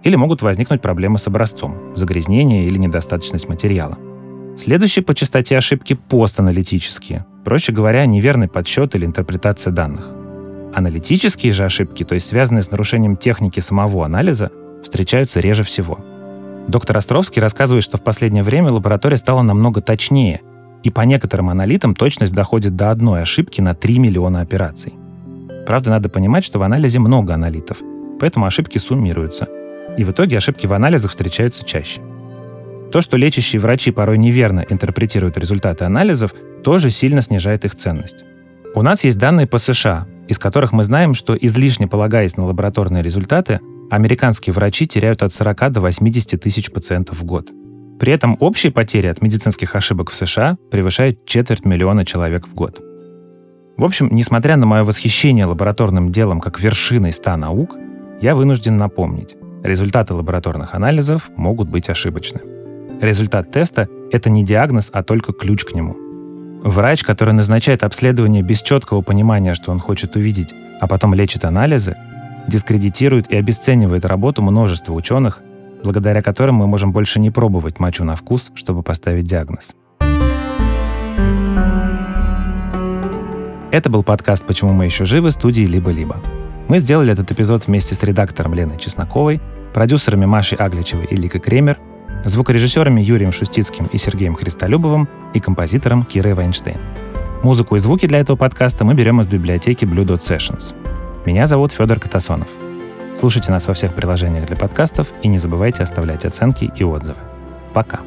[0.03, 3.97] Или могут возникнуть проблемы с образцом, загрязнение или недостаточность материала.
[4.57, 7.25] Следующие по частоте ошибки постаналитические.
[7.47, 10.09] Проще говоря, неверный подсчет или интерпретация данных.
[10.75, 14.51] Аналитические же ошибки, то есть связанные с нарушением техники самого анализа,
[14.83, 15.97] встречаются реже всего.
[16.67, 20.41] Доктор Островский рассказывает, что в последнее время лаборатория стала намного точнее,
[20.83, 24.95] и по некоторым аналитам точность доходит до одной ошибки на 3 миллиона операций.
[25.65, 27.77] Правда, надо понимать, что в анализе много аналитов,
[28.19, 29.47] поэтому ошибки суммируются,
[29.97, 32.01] и в итоге ошибки в анализах встречаются чаще–
[32.91, 36.33] то, что лечащие врачи порой неверно интерпретируют результаты анализов,
[36.67, 38.25] тоже сильно снижает их ценность.
[38.75, 43.01] У нас есть данные по США, из которых мы знаем, что излишне полагаясь на лабораторные
[43.01, 47.49] результаты, американские врачи теряют от 40 до 80 тысяч пациентов в год.
[48.01, 52.81] При этом общие потери от медицинских ошибок в США превышают четверть миллиона человек в год.
[53.77, 57.77] В общем, несмотря на мое восхищение лабораторным делом как вершиной 100 наук,
[58.19, 62.41] я вынужден напомнить, результаты лабораторных анализов могут быть ошибочны.
[62.99, 66.06] Результат теста— это не диагноз, а только ключ к нему.
[66.63, 71.95] Врач, который назначает обследование без четкого понимания, что он хочет увидеть, а потом лечит анализы,
[72.47, 75.41] дискредитирует и обесценивает работу множества ученых,
[75.83, 79.69] благодаря которым мы можем больше не пробовать мочу на вкус, чтобы поставить диагноз.
[83.69, 86.17] Это был подкаст «Почему мы еще живы» студии «Либо-либо».
[86.67, 89.41] Мы сделали этот эпизод вместе с редактором Леной Чесноковой,
[89.73, 91.77] продюсерами Машей Агличевой и Ликой Кремер—
[92.23, 96.79] звукорежиссерами Юрием Шустицким и Сергеем Христолюбовым и композитором Кирой Вайнштейн.
[97.43, 100.73] Музыку и звуки для этого подкаста мы берем из библиотеки Blue Dot Sessions.
[101.25, 102.49] Меня зовут Федор Катасонов.
[103.19, 107.19] Слушайте нас во всех приложениях для подкастов и не забывайте оставлять оценки и отзывы.
[107.73, 107.99] Пока.